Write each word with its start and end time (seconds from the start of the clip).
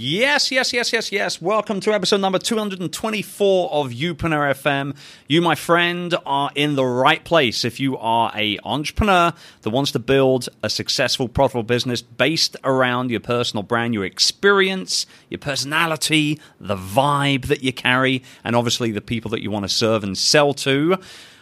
Yes, 0.00 0.52
yes, 0.52 0.72
yes, 0.72 0.92
yes, 0.92 1.10
yes. 1.10 1.42
Welcome 1.42 1.80
to 1.80 1.92
episode 1.92 2.20
number 2.20 2.38
224 2.38 3.72
of 3.72 3.88
Youpreneur 3.88 4.54
FM. 4.54 4.96
You, 5.26 5.42
my 5.42 5.56
friend, 5.56 6.14
are 6.24 6.52
in 6.54 6.76
the 6.76 6.84
right 6.84 7.24
place 7.24 7.64
if 7.64 7.80
you 7.80 7.98
are 7.98 8.30
a 8.36 8.60
entrepreneur 8.62 9.32
that 9.62 9.70
wants 9.70 9.90
to 9.90 9.98
build 9.98 10.48
a 10.62 10.70
successful, 10.70 11.26
profitable 11.26 11.64
business 11.64 12.00
based 12.00 12.56
around 12.62 13.10
your 13.10 13.18
personal 13.18 13.64
brand, 13.64 13.92
your 13.92 14.04
experience, 14.04 15.04
your 15.30 15.40
personality, 15.40 16.40
the 16.60 16.76
vibe 16.76 17.46
that 17.46 17.64
you 17.64 17.72
carry, 17.72 18.22
and 18.44 18.54
obviously 18.54 18.92
the 18.92 19.00
people 19.00 19.32
that 19.32 19.42
you 19.42 19.50
want 19.50 19.64
to 19.64 19.68
serve 19.68 20.04
and 20.04 20.16
sell 20.16 20.54
to. 20.54 20.96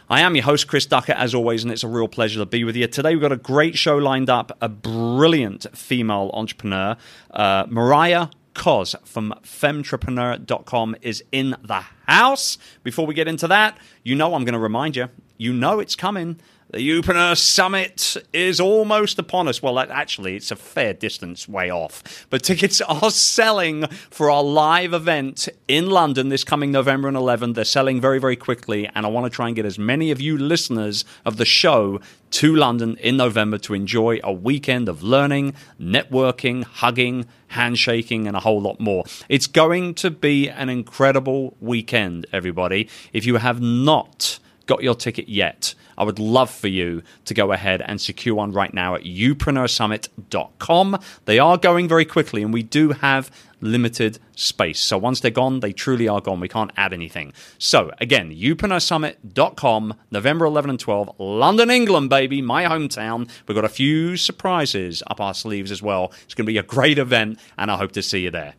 I 0.09 0.23
am 0.23 0.35
your 0.35 0.45
host, 0.45 0.67
Chris 0.67 0.87
Ducker, 0.87 1.13
as 1.13 1.35
always, 1.35 1.63
and 1.63 1.71
it's 1.71 1.85
a 1.85 1.89
real 1.89 2.09
pleasure 2.09 2.39
to 2.39 2.47
be 2.47 2.65
with 2.65 2.75
you. 2.75 2.87
Today, 2.87 3.11
we've 3.11 3.21
got 3.21 3.33
a 3.33 3.37
great 3.37 3.77
show 3.77 3.99
lined 3.99 4.31
up. 4.31 4.57
A 4.63 4.69
brilliant 4.71 5.67
female 5.77 6.31
entrepreneur, 6.33 6.97
uh, 7.33 7.67
Mariah 7.69 8.29
Coz 8.57 8.97
from 9.05 9.35
femtrepreneur.com 9.43 10.97
is 11.03 11.23
in 11.31 11.57
the 11.63 11.85
house. 12.07 12.59
Before 12.83 13.07
we 13.07 13.15
get 13.15 13.29
into 13.29 13.47
that, 13.49 13.79
you 14.03 14.15
know 14.15 14.35
I'm 14.35 14.45
going 14.45 14.55
to 14.55 14.59
remind 14.59 14.97
you, 14.97 15.09
you 15.37 15.53
know 15.53 15.79
it's 15.79 15.95
coming. 15.95 16.41
The 16.71 16.79
Youpreneur 16.79 17.39
Summit 17.39 18.17
is 18.33 18.59
almost 18.59 19.21
upon 19.21 19.47
us. 19.47 19.63
Well, 19.63 19.79
actually, 19.79 20.35
it's 20.35 20.51
a 20.51 20.57
fair 20.57 20.93
distance 20.93 21.49
way 21.49 21.71
off. 21.71 22.27
But 22.29 22.43
tickets 22.43 22.81
are 22.89 23.13
selling 23.13 23.87
for 24.11 24.33
our 24.33 24.43
live 24.43 24.93
event 24.93 25.49
in 25.69 25.89
London 25.89 26.29
this 26.29 26.43
coming 26.43 26.73
November 26.73 27.07
and 27.07 27.17
11. 27.17 27.53
They're 27.53 27.65
selling 27.65 28.01
very, 28.01 28.19
very 28.19 28.35
quickly. 28.35 28.91
And 28.97 29.07
I 29.07 29.09
want 29.11 29.27
to 29.27 29.31
try 29.31 29.47
and 29.47 29.55
get 29.55 29.65
as 29.65 29.79
many 29.79 30.11
of 30.11 30.21
you 30.21 30.37
listeners 30.37 31.05
of 31.25 31.37
the 31.37 31.45
show 31.45 32.01
to 32.33 32.57
London 32.57 32.97
in 32.97 33.17
November 33.17 33.59
to 33.59 33.73
enjoy 33.73 34.19
a 34.25 34.33
weekend 34.33 34.89
of 34.89 35.05
learning, 35.05 35.55
networking, 35.81 36.65
hugging, 36.65 37.27
handshaking, 37.47 38.27
and 38.27 38.37
a 38.37 38.41
whole 38.41 38.61
lot 38.61 38.81
more. 38.81 39.05
It's 39.29 39.47
going 39.47 39.95
to 39.95 40.11
be 40.11 40.51
an 40.51 40.69
incredible 40.69 41.57
weekend, 41.61 42.27
everybody. 42.33 42.89
If 43.13 43.25
you 43.25 43.37
have 43.37 43.61
not 43.61 44.41
got 44.67 44.83
your 44.83 44.95
ticket 44.95 45.29
yet, 45.29 45.75
I 45.97 46.05
would 46.05 46.19
love 46.19 46.51
for 46.51 46.69
you 46.69 47.03
to 47.25 47.35
go 47.35 47.53
ahead 47.53 47.81
and 47.83 48.01
secure 48.01 48.35
one 48.35 48.53
right 48.53 48.75
now 48.75 48.95
at 48.95 49.05
youpreneursummit.com. 49.05 51.01
They 51.25 51.39
are 51.39 51.57
going 51.57 51.89
very 51.89 52.05
quickly, 52.05 52.43
and 52.43 52.53
we 52.53 52.63
do 52.63 52.91
have 52.91 53.31
limited 53.61 54.19
space. 54.35 54.81
So 54.81 54.99
once 54.99 55.21
they're 55.21 55.31
gone, 55.31 55.61
they 55.61 55.73
truly 55.73 56.09
are 56.09 56.21
gone. 56.21 56.41
We 56.41 56.49
can't 56.49 56.73
add 56.77 56.93
anything. 56.93 57.33
So 57.59 57.91
again, 58.01 58.31
youpreneursummit.com, 58.31 59.95
November 60.11 60.45
11 60.45 60.71
and 60.71 60.81
12, 60.81 61.15
London, 61.19 61.71
England, 61.71 62.11
baby, 62.11 62.43
my 62.43 62.65
hometown. 62.65 63.31
We've 63.47 63.55
got 63.55 63.65
a 63.65 63.71
few 63.71 64.17
surprises 64.17 65.03
up 65.07 65.21
our 65.21 65.35
sleeves 65.35 65.71
as 65.71 65.81
well. 65.83 66.13
It's 66.25 66.35
going 66.35 66.45
to 66.45 66.53
be 66.53 66.59
a 66.59 66.63
great 66.63 66.99
event, 66.99 67.39
and 67.57 67.71
I 67.71 67.77
hope 67.77 67.93
to 67.93 68.03
see 68.03 68.21
you 68.21 68.31
there. 68.31 68.55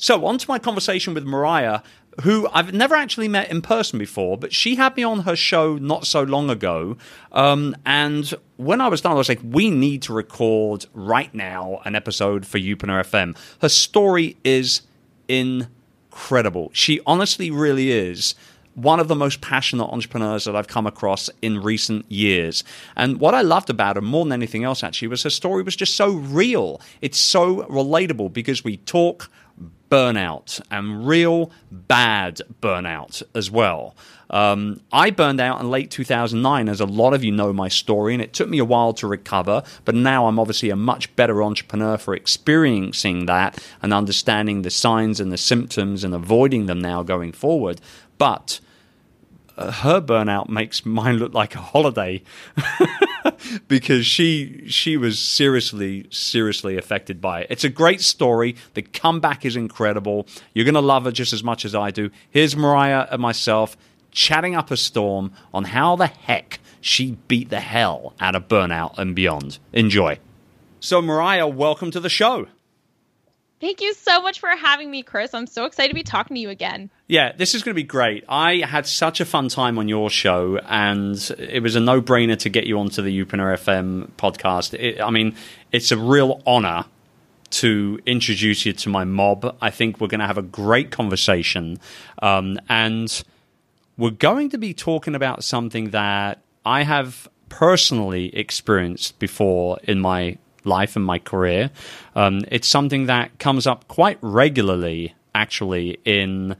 So, 0.00 0.24
on 0.26 0.38
to 0.38 0.48
my 0.48 0.60
conversation 0.60 1.12
with 1.12 1.24
Mariah 1.24 1.80
who 2.22 2.48
I've 2.52 2.72
never 2.72 2.94
actually 2.94 3.28
met 3.28 3.50
in 3.50 3.62
person 3.62 3.98
before, 3.98 4.36
but 4.36 4.52
she 4.52 4.74
had 4.74 4.96
me 4.96 5.04
on 5.04 5.20
her 5.20 5.36
show 5.36 5.76
not 5.76 6.06
so 6.06 6.22
long 6.22 6.50
ago. 6.50 6.96
Um, 7.32 7.76
and 7.86 8.32
when 8.56 8.80
I 8.80 8.88
was 8.88 9.00
done, 9.00 9.12
I 9.12 9.14
was 9.14 9.28
like, 9.28 9.40
we 9.42 9.70
need 9.70 10.02
to 10.02 10.12
record 10.12 10.86
right 10.94 11.32
now 11.32 11.80
an 11.84 11.94
episode 11.94 12.44
for 12.44 12.58
Youpreneur 12.58 13.04
FM. 13.04 13.36
Her 13.60 13.68
story 13.68 14.36
is 14.42 14.82
incredible. 15.28 16.70
She 16.72 17.00
honestly 17.06 17.50
really 17.50 17.92
is 17.92 18.34
one 18.74 19.00
of 19.00 19.08
the 19.08 19.16
most 19.16 19.40
passionate 19.40 19.86
entrepreneurs 19.86 20.44
that 20.44 20.54
I've 20.54 20.68
come 20.68 20.86
across 20.86 21.28
in 21.42 21.60
recent 21.60 22.10
years. 22.10 22.62
And 22.94 23.18
what 23.18 23.34
I 23.34 23.42
loved 23.42 23.70
about 23.70 23.96
her 23.96 24.02
more 24.02 24.24
than 24.24 24.32
anything 24.32 24.62
else, 24.62 24.84
actually, 24.84 25.08
was 25.08 25.24
her 25.24 25.30
story 25.30 25.64
was 25.64 25.74
just 25.74 25.96
so 25.96 26.10
real. 26.10 26.80
It's 27.00 27.18
so 27.18 27.64
relatable 27.64 28.32
because 28.32 28.62
we 28.62 28.76
talk 28.78 29.30
burnout 29.90 30.60
and 30.70 31.06
real 31.06 31.50
bad 31.70 32.40
burnout 32.60 33.22
as 33.34 33.50
well. 33.50 33.94
Um, 34.30 34.80
I 34.92 35.10
burned 35.10 35.40
out 35.40 35.60
in 35.60 35.70
late 35.70 35.90
2009, 35.90 36.68
as 36.68 36.80
a 36.80 36.86
lot 36.86 37.14
of 37.14 37.24
you 37.24 37.32
know 37.32 37.52
my 37.52 37.68
story, 37.68 38.12
and 38.12 38.22
it 38.22 38.34
took 38.34 38.48
me 38.48 38.58
a 38.58 38.64
while 38.64 38.92
to 38.94 39.06
recover. 39.06 39.62
But 39.84 39.94
now 39.94 40.26
I'm 40.26 40.38
obviously 40.38 40.70
a 40.70 40.76
much 40.76 41.14
better 41.16 41.42
entrepreneur 41.42 41.96
for 41.96 42.14
experiencing 42.14 43.26
that 43.26 43.62
and 43.82 43.94
understanding 43.94 44.62
the 44.62 44.70
signs 44.70 45.18
and 45.18 45.32
the 45.32 45.38
symptoms 45.38 46.04
and 46.04 46.14
avoiding 46.14 46.66
them 46.66 46.80
now 46.80 47.02
going 47.02 47.32
forward. 47.32 47.80
But 48.18 48.60
uh, 49.56 49.72
her 49.72 50.00
burnout 50.00 50.48
makes 50.48 50.84
mine 50.84 51.16
look 51.16 51.32
like 51.32 51.54
a 51.54 51.60
holiday 51.60 52.22
because 53.68 54.06
she 54.06 54.64
she 54.68 54.96
was 54.96 55.18
seriously 55.18 56.06
seriously 56.10 56.76
affected 56.76 57.20
by 57.20 57.42
it. 57.42 57.48
It's 57.50 57.64
a 57.64 57.68
great 57.68 58.00
story. 58.00 58.56
The 58.74 58.82
comeback 58.82 59.44
is 59.44 59.56
incredible. 59.56 60.26
You're 60.54 60.64
going 60.64 60.74
to 60.74 60.80
love 60.80 61.04
her 61.04 61.12
just 61.12 61.32
as 61.32 61.42
much 61.42 61.64
as 61.64 61.74
I 61.74 61.90
do. 61.90 62.10
Here's 62.30 62.56
Mariah 62.56 63.06
and 63.10 63.20
myself 63.20 63.76
chatting 64.10 64.54
up 64.54 64.70
a 64.70 64.76
storm 64.76 65.32
on 65.52 65.64
how 65.64 65.96
the 65.96 66.06
heck 66.06 66.60
she 66.80 67.16
beat 67.28 67.50
the 67.50 67.60
hell 67.60 68.14
out 68.20 68.34
of 68.34 68.48
burnout 68.48 68.98
and 68.98 69.14
beyond. 69.14 69.58
Enjoy. 69.72 70.18
So 70.80 71.02
Mariah, 71.02 71.48
welcome 71.48 71.90
to 71.90 72.00
the 72.00 72.08
show. 72.08 72.46
Thank 73.60 73.80
you 73.80 73.92
so 73.94 74.22
much 74.22 74.38
for 74.38 74.50
having 74.50 74.90
me, 74.90 75.02
Chris. 75.02 75.34
I'm 75.34 75.48
so 75.48 75.64
excited 75.64 75.88
to 75.88 75.94
be 75.94 76.04
talking 76.04 76.36
to 76.36 76.40
you 76.40 76.50
again. 76.50 76.90
Yeah, 77.08 77.32
this 77.32 77.54
is 77.54 77.62
going 77.62 77.74
to 77.74 77.82
be 77.82 77.84
great. 77.84 78.24
I 78.28 78.56
had 78.56 78.86
such 78.86 79.22
a 79.22 79.24
fun 79.24 79.48
time 79.48 79.78
on 79.78 79.88
your 79.88 80.10
show, 80.10 80.58
and 80.58 81.16
it 81.38 81.62
was 81.62 81.74
a 81.74 81.80
no 81.80 82.02
brainer 82.02 82.38
to 82.40 82.50
get 82.50 82.66
you 82.66 82.78
onto 82.78 83.00
the 83.00 83.08
Youpreneur 83.08 83.54
FM 83.54 84.10
podcast. 84.18 84.74
It, 84.74 85.00
I 85.00 85.08
mean, 85.08 85.34
it's 85.72 85.90
a 85.90 85.96
real 85.96 86.42
honor 86.46 86.84
to 87.50 87.98
introduce 88.04 88.66
you 88.66 88.74
to 88.74 88.90
my 88.90 89.04
mob. 89.04 89.56
I 89.62 89.70
think 89.70 90.02
we're 90.02 90.08
going 90.08 90.20
to 90.20 90.26
have 90.26 90.36
a 90.36 90.42
great 90.42 90.90
conversation. 90.90 91.80
Um, 92.20 92.58
and 92.68 93.24
we're 93.96 94.10
going 94.10 94.50
to 94.50 94.58
be 94.58 94.74
talking 94.74 95.14
about 95.14 95.42
something 95.42 95.92
that 95.92 96.42
I 96.66 96.82
have 96.82 97.26
personally 97.48 98.36
experienced 98.36 99.18
before 99.18 99.78
in 99.82 99.98
my 99.98 100.36
life 100.64 100.94
and 100.94 101.06
my 101.06 101.18
career. 101.18 101.70
Um, 102.14 102.42
it's 102.50 102.68
something 102.68 103.06
that 103.06 103.38
comes 103.38 103.66
up 103.66 103.88
quite 103.88 104.18
regularly, 104.20 105.14
actually, 105.34 105.98
in 106.04 106.54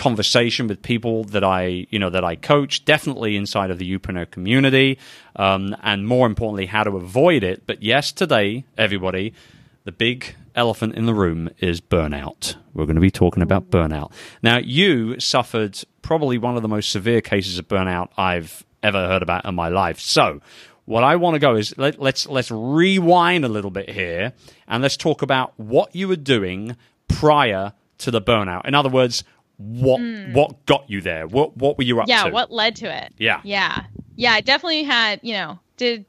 conversation 0.00 0.66
with 0.66 0.80
people 0.80 1.24
that 1.24 1.44
I, 1.44 1.86
you 1.90 1.98
know, 1.98 2.08
that 2.08 2.24
I 2.24 2.34
coach, 2.34 2.86
definitely 2.86 3.36
inside 3.36 3.70
of 3.70 3.78
the 3.78 3.98
Youpreneur 3.98 4.30
community, 4.30 4.98
um, 5.36 5.76
and 5.82 6.08
more 6.08 6.26
importantly, 6.26 6.66
how 6.66 6.84
to 6.84 6.96
avoid 6.96 7.44
it. 7.44 7.66
But 7.66 7.82
yes, 7.82 8.10
today, 8.10 8.64
everybody, 8.78 9.34
the 9.84 9.92
big 9.92 10.34
elephant 10.54 10.94
in 10.94 11.04
the 11.04 11.12
room 11.12 11.50
is 11.58 11.82
burnout. 11.82 12.56
We're 12.72 12.86
going 12.86 12.96
to 12.96 13.02
be 13.02 13.10
talking 13.10 13.42
about 13.42 13.70
burnout. 13.70 14.10
Now, 14.42 14.56
you 14.56 15.20
suffered 15.20 15.78
probably 16.00 16.38
one 16.38 16.56
of 16.56 16.62
the 16.62 16.68
most 16.68 16.88
severe 16.88 17.20
cases 17.20 17.58
of 17.58 17.68
burnout 17.68 18.08
I've 18.16 18.64
ever 18.82 19.06
heard 19.06 19.22
about 19.22 19.44
in 19.44 19.54
my 19.54 19.68
life. 19.68 20.00
So, 20.00 20.40
what 20.86 21.04
I 21.04 21.16
want 21.16 21.34
to 21.34 21.38
go 21.38 21.56
is 21.56 21.76
let, 21.76 22.00
let's 22.00 22.26
let's 22.26 22.50
rewind 22.50 23.44
a 23.44 23.48
little 23.48 23.70
bit 23.70 23.90
here 23.90 24.32
and 24.66 24.82
let's 24.82 24.96
talk 24.96 25.20
about 25.20 25.52
what 25.58 25.94
you 25.94 26.08
were 26.08 26.16
doing 26.16 26.74
prior 27.06 27.74
to 27.98 28.10
the 28.10 28.22
burnout. 28.22 28.66
In 28.66 28.74
other 28.74 28.88
words, 28.88 29.24
what 29.60 30.00
mm. 30.00 30.32
what 30.32 30.64
got 30.66 30.88
you 30.88 31.00
there? 31.00 31.26
What 31.26 31.56
what 31.56 31.76
were 31.76 31.84
you 31.84 32.00
up 32.00 32.08
yeah, 32.08 32.22
to? 32.22 32.28
Yeah, 32.28 32.32
what 32.32 32.50
led 32.50 32.76
to 32.76 33.04
it? 33.04 33.12
Yeah, 33.18 33.40
yeah, 33.44 33.84
yeah. 34.16 34.32
I 34.32 34.40
definitely 34.40 34.84
had 34.84 35.20
you 35.22 35.34
know 35.34 35.58
did 35.76 36.06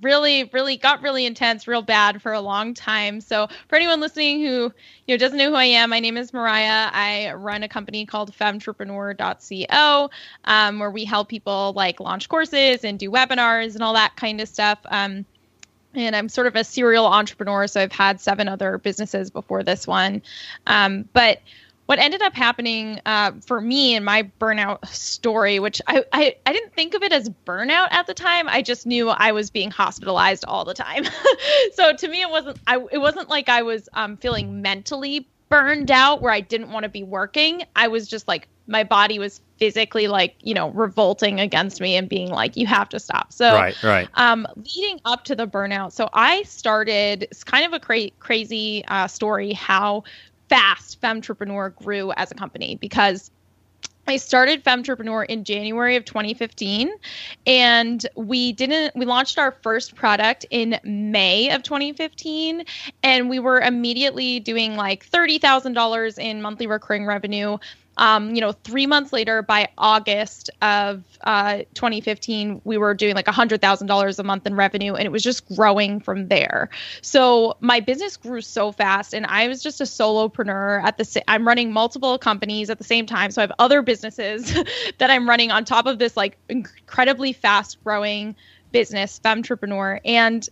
really 0.00 0.44
really 0.52 0.76
got 0.76 1.02
really 1.02 1.26
intense 1.26 1.68
real 1.68 1.82
bad 1.82 2.22
for 2.22 2.32
a 2.32 2.40
long 2.40 2.72
time 2.72 3.20
so 3.20 3.46
for 3.68 3.76
anyone 3.76 4.00
listening 4.00 4.40
who 4.40 4.72
you 5.06 5.14
know 5.14 5.18
doesn't 5.18 5.36
know 5.36 5.50
who 5.50 5.56
i 5.56 5.64
am 5.64 5.90
my 5.90 6.00
name 6.00 6.16
is 6.16 6.32
mariah 6.32 6.88
i 6.92 7.30
run 7.32 7.62
a 7.62 7.68
company 7.68 8.06
called 8.06 8.32
femtrepreneur.co 8.32 10.10
um, 10.44 10.78
where 10.78 10.90
we 10.90 11.04
help 11.04 11.28
people 11.28 11.74
like 11.76 12.00
launch 12.00 12.28
courses 12.30 12.84
and 12.84 12.98
do 12.98 13.10
webinars 13.10 13.74
and 13.74 13.82
all 13.82 13.92
that 13.92 14.16
kind 14.16 14.40
of 14.40 14.48
stuff 14.48 14.78
um, 14.86 15.26
and 15.94 16.14
I'm 16.14 16.28
sort 16.28 16.46
of 16.46 16.56
a 16.56 16.64
serial 16.64 17.06
entrepreneur, 17.06 17.66
so 17.66 17.80
I've 17.80 17.92
had 17.92 18.20
seven 18.20 18.48
other 18.48 18.78
businesses 18.78 19.30
before 19.30 19.62
this 19.62 19.86
one. 19.86 20.22
Um, 20.66 21.08
but 21.12 21.40
what 21.90 21.98
ended 21.98 22.22
up 22.22 22.36
happening 22.36 23.00
uh, 23.04 23.32
for 23.44 23.60
me 23.60 23.96
in 23.96 24.04
my 24.04 24.30
burnout 24.40 24.86
story, 24.86 25.58
which 25.58 25.82
I, 25.88 26.04
I, 26.12 26.36
I 26.46 26.52
didn't 26.52 26.72
think 26.72 26.94
of 26.94 27.02
it 27.02 27.12
as 27.12 27.28
burnout 27.44 27.88
at 27.90 28.06
the 28.06 28.14
time. 28.14 28.48
I 28.48 28.62
just 28.62 28.86
knew 28.86 29.08
I 29.08 29.32
was 29.32 29.50
being 29.50 29.72
hospitalized 29.72 30.44
all 30.46 30.64
the 30.64 30.72
time. 30.72 31.02
so 31.72 31.92
to 31.92 32.06
me, 32.06 32.22
it 32.22 32.30
wasn't 32.30 32.60
I, 32.68 32.78
it 32.92 32.98
wasn't 32.98 33.28
like 33.28 33.48
I 33.48 33.62
was 33.62 33.88
um, 33.92 34.18
feeling 34.18 34.62
mentally 34.62 35.28
burned 35.48 35.90
out 35.90 36.22
where 36.22 36.32
I 36.32 36.38
didn't 36.38 36.70
want 36.70 36.84
to 36.84 36.88
be 36.88 37.02
working. 37.02 37.64
I 37.74 37.88
was 37.88 38.06
just 38.06 38.28
like 38.28 38.46
my 38.68 38.84
body 38.84 39.18
was 39.18 39.40
physically 39.58 40.06
like 40.08 40.36
you 40.40 40.54
know 40.54 40.70
revolting 40.70 41.40
against 41.40 41.80
me 41.80 41.96
and 41.96 42.08
being 42.08 42.30
like 42.30 42.56
you 42.56 42.66
have 42.66 42.88
to 42.88 42.98
stop 42.98 43.30
so 43.30 43.52
right 43.52 43.82
right 43.82 44.08
um 44.14 44.46
leading 44.56 44.98
up 45.04 45.24
to 45.24 45.34
the 45.34 45.46
burnout 45.46 45.92
so 45.92 46.08
i 46.14 46.42
started 46.44 47.24
it's 47.24 47.44
kind 47.44 47.66
of 47.66 47.72
a 47.74 47.80
cra- 47.80 48.10
crazy 48.20 48.82
uh, 48.88 49.06
story 49.06 49.52
how 49.52 50.02
fast 50.50 51.00
femtrepreneur 51.00 51.74
grew 51.76 52.12
as 52.12 52.30
a 52.30 52.34
company 52.34 52.76
because 52.76 53.30
I 54.06 54.16
started 54.16 54.64
Femtrepreneur 54.64 55.26
in 55.26 55.44
January 55.44 55.94
of 55.94 56.04
2015, 56.04 56.90
and 57.46 58.04
we 58.16 58.50
didn't. 58.52 58.96
We 58.96 59.04
launched 59.04 59.38
our 59.38 59.52
first 59.62 59.94
product 59.94 60.44
in 60.50 60.80
May 60.82 61.50
of 61.50 61.62
2015, 61.62 62.64
and 63.04 63.30
we 63.30 63.38
were 63.38 63.60
immediately 63.60 64.40
doing 64.40 64.74
like 64.74 65.04
thirty 65.04 65.38
thousand 65.38 65.74
dollars 65.74 66.18
in 66.18 66.42
monthly 66.42 66.66
recurring 66.66 67.06
revenue 67.06 67.58
um, 68.00 68.34
you 68.34 68.40
know, 68.40 68.52
three 68.52 68.86
months 68.86 69.12
later, 69.12 69.42
by 69.42 69.68
August 69.76 70.48
of 70.62 71.04
uh, 71.20 71.58
2015, 71.74 72.62
we 72.64 72.78
were 72.78 72.94
doing 72.94 73.14
like 73.14 73.26
$100,000 73.26 74.18
a 74.18 74.22
month 74.22 74.46
in 74.46 74.54
revenue, 74.54 74.94
and 74.94 75.04
it 75.04 75.12
was 75.12 75.22
just 75.22 75.46
growing 75.54 76.00
from 76.00 76.28
there. 76.28 76.70
So 77.02 77.58
my 77.60 77.80
business 77.80 78.16
grew 78.16 78.40
so 78.40 78.72
fast, 78.72 79.12
and 79.12 79.26
I 79.26 79.48
was 79.48 79.62
just 79.62 79.82
a 79.82 79.84
solopreneur 79.84 80.82
at 80.82 80.96
the. 80.96 81.04
Sa- 81.04 81.20
I'm 81.28 81.46
running 81.46 81.72
multiple 81.74 82.16
companies 82.16 82.70
at 82.70 82.78
the 82.78 82.84
same 82.84 83.04
time, 83.04 83.30
so 83.32 83.42
I 83.42 83.44
have 83.44 83.52
other 83.58 83.82
businesses 83.82 84.50
that 84.98 85.10
I'm 85.10 85.28
running 85.28 85.50
on 85.50 85.66
top 85.66 85.84
of 85.84 85.98
this 85.98 86.16
like 86.16 86.38
incredibly 86.48 87.34
fast 87.34 87.84
growing 87.84 88.34
business, 88.72 89.20
Femtrepreneur, 89.22 90.00
and 90.06 90.48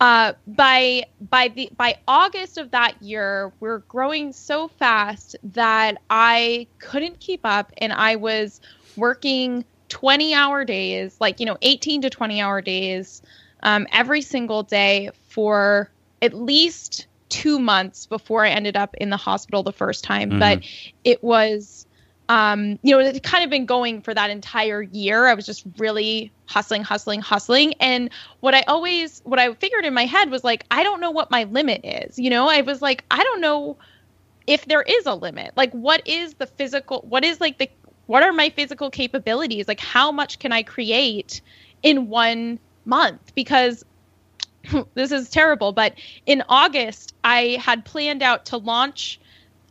uh, 0.00 0.32
by 0.46 1.04
by 1.20 1.48
the 1.48 1.70
by 1.76 1.96
August 2.08 2.56
of 2.56 2.70
that 2.70 3.00
year, 3.02 3.52
we're 3.60 3.78
growing 3.80 4.32
so 4.32 4.68
fast 4.68 5.36
that 5.42 6.00
I 6.08 6.66
couldn't 6.78 7.20
keep 7.20 7.40
up, 7.44 7.70
and 7.78 7.92
I 7.92 8.16
was 8.16 8.60
working 8.96 9.64
20 9.90 10.34
hour 10.34 10.64
days, 10.64 11.16
like 11.20 11.38
you 11.38 11.46
know, 11.46 11.58
18 11.60 12.02
to 12.02 12.10
20 12.10 12.40
hour 12.40 12.62
days, 12.62 13.20
um, 13.62 13.86
every 13.92 14.22
single 14.22 14.62
day 14.62 15.10
for 15.28 15.90
at 16.22 16.32
least 16.32 17.06
two 17.28 17.58
months 17.58 18.06
before 18.06 18.44
I 18.44 18.50
ended 18.50 18.76
up 18.76 18.94
in 18.96 19.10
the 19.10 19.16
hospital 19.16 19.62
the 19.62 19.72
first 19.72 20.02
time. 20.02 20.30
Mm-hmm. 20.30 20.38
But 20.38 20.62
it 21.04 21.22
was 21.22 21.86
um, 22.30 22.78
you 22.84 22.96
know, 22.96 23.00
it 23.00 23.24
kind 23.24 23.42
of 23.42 23.50
been 23.50 23.66
going 23.66 24.02
for 24.02 24.14
that 24.14 24.30
entire 24.30 24.82
year. 24.82 25.26
I 25.26 25.34
was 25.34 25.44
just 25.44 25.66
really 25.78 26.30
hustling, 26.46 26.84
hustling, 26.84 27.20
hustling. 27.20 27.74
And 27.80 28.08
what 28.38 28.54
I 28.54 28.62
always, 28.68 29.20
what 29.24 29.40
I 29.40 29.52
figured 29.54 29.84
in 29.84 29.92
my 29.92 30.04
head 30.04 30.30
was 30.30 30.44
like, 30.44 30.64
I 30.70 30.84
don't 30.84 31.00
know 31.00 31.10
what 31.10 31.32
my 31.32 31.42
limit 31.42 31.80
is. 31.82 32.20
You 32.20 32.30
know, 32.30 32.48
I 32.48 32.60
was 32.60 32.80
like, 32.80 33.04
I 33.10 33.20
don't 33.24 33.40
know 33.40 33.76
if 34.46 34.64
there 34.66 34.82
is 34.82 35.06
a 35.06 35.14
limit. 35.16 35.56
Like, 35.56 35.72
what 35.72 36.06
is 36.06 36.34
the 36.34 36.46
physical, 36.46 37.04
what 37.08 37.24
is 37.24 37.40
like 37.40 37.58
the, 37.58 37.68
what 38.06 38.22
are 38.22 38.32
my 38.32 38.50
physical 38.50 38.90
capabilities? 38.90 39.66
Like, 39.66 39.80
how 39.80 40.12
much 40.12 40.38
can 40.38 40.52
I 40.52 40.62
create 40.62 41.40
in 41.82 42.08
one 42.08 42.60
month? 42.84 43.34
Because 43.34 43.84
this 44.94 45.10
is 45.10 45.30
terrible, 45.30 45.72
but 45.72 45.94
in 46.26 46.44
August, 46.48 47.12
I 47.24 47.58
had 47.60 47.84
planned 47.84 48.22
out 48.22 48.46
to 48.46 48.56
launch 48.56 49.18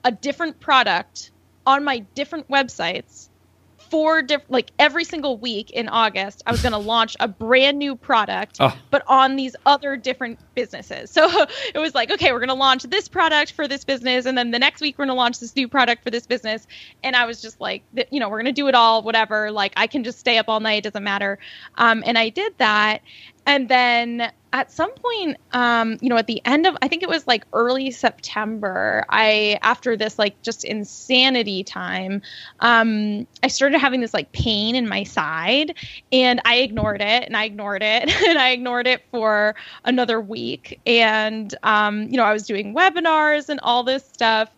a 0.03 0.11
different 0.11 0.59
product 0.59 1.31
on 1.69 1.83
my 1.83 1.99
different 2.15 2.49
websites 2.49 3.29
four 3.77 4.21
different 4.21 4.51
like 4.51 4.71
every 4.79 5.03
single 5.03 5.37
week 5.37 5.69
in 5.71 5.87
August 5.87 6.41
I 6.45 6.51
was 6.51 6.61
going 6.61 6.71
to 6.79 6.79
launch 6.79 7.15
a 7.19 7.27
brand 7.27 7.77
new 7.77 7.95
product 7.95 8.57
oh. 8.59 8.75
but 8.89 9.03
on 9.07 9.35
these 9.35 9.55
other 9.65 9.95
different 9.95 10.39
businesses. 10.55 11.11
So 11.11 11.29
it 11.73 11.77
was 11.77 11.93
like 11.93 12.09
okay, 12.11 12.31
we're 12.31 12.39
going 12.39 12.49
to 12.49 12.55
launch 12.55 12.83
this 12.83 13.07
product 13.07 13.51
for 13.51 13.67
this 13.67 13.83
business 13.83 14.25
and 14.25 14.37
then 14.37 14.51
the 14.51 14.59
next 14.59 14.81
week 14.81 14.97
we're 14.97 15.05
going 15.05 15.15
to 15.15 15.19
launch 15.19 15.39
this 15.39 15.55
new 15.55 15.67
product 15.67 16.03
for 16.03 16.09
this 16.09 16.25
business 16.25 16.65
and 17.03 17.15
I 17.15 17.25
was 17.25 17.39
just 17.41 17.61
like 17.61 17.83
you 18.11 18.19
know, 18.19 18.29
we're 18.29 18.41
going 18.41 18.53
to 18.53 18.61
do 18.61 18.67
it 18.67 18.75
all 18.75 19.03
whatever, 19.03 19.51
like 19.51 19.73
I 19.77 19.85
can 19.85 20.03
just 20.03 20.19
stay 20.19 20.37
up 20.37 20.49
all 20.49 20.59
night, 20.59 20.79
it 20.79 20.83
doesn't 20.85 21.03
matter. 21.03 21.37
Um, 21.75 22.03
and 22.05 22.17
I 22.17 22.29
did 22.29 22.57
that 22.57 23.01
and 23.45 23.69
then 23.69 24.31
at 24.51 24.71
some 24.71 24.91
point 24.95 25.37
um, 25.51 25.97
you 26.01 26.09
know 26.09 26.17
at 26.17 26.27
the 26.27 26.41
end 26.45 26.65
of 26.65 26.75
i 26.81 26.87
think 26.87 27.03
it 27.03 27.09
was 27.09 27.27
like 27.27 27.45
early 27.53 27.91
september 27.91 29.05
i 29.09 29.59
after 29.61 29.95
this 29.95 30.17
like 30.17 30.41
just 30.41 30.63
insanity 30.63 31.63
time 31.63 32.21
um, 32.59 33.27
i 33.43 33.47
started 33.47 33.79
having 33.79 34.01
this 34.01 34.13
like 34.13 34.31
pain 34.31 34.75
in 34.75 34.87
my 34.87 35.03
side 35.03 35.75
and 36.11 36.41
i 36.45 36.57
ignored 36.57 37.01
it 37.01 37.23
and 37.23 37.37
i 37.37 37.43
ignored 37.45 37.83
it 37.83 38.09
and 38.27 38.39
i 38.39 38.49
ignored 38.49 38.87
it 38.87 39.03
for 39.11 39.55
another 39.85 40.19
week 40.19 40.79
and 40.85 41.55
um, 41.63 42.03
you 42.03 42.17
know 42.17 42.23
i 42.23 42.33
was 42.33 42.45
doing 42.45 42.75
webinars 42.75 43.49
and 43.49 43.59
all 43.61 43.83
this 43.83 44.05
stuff 44.05 44.49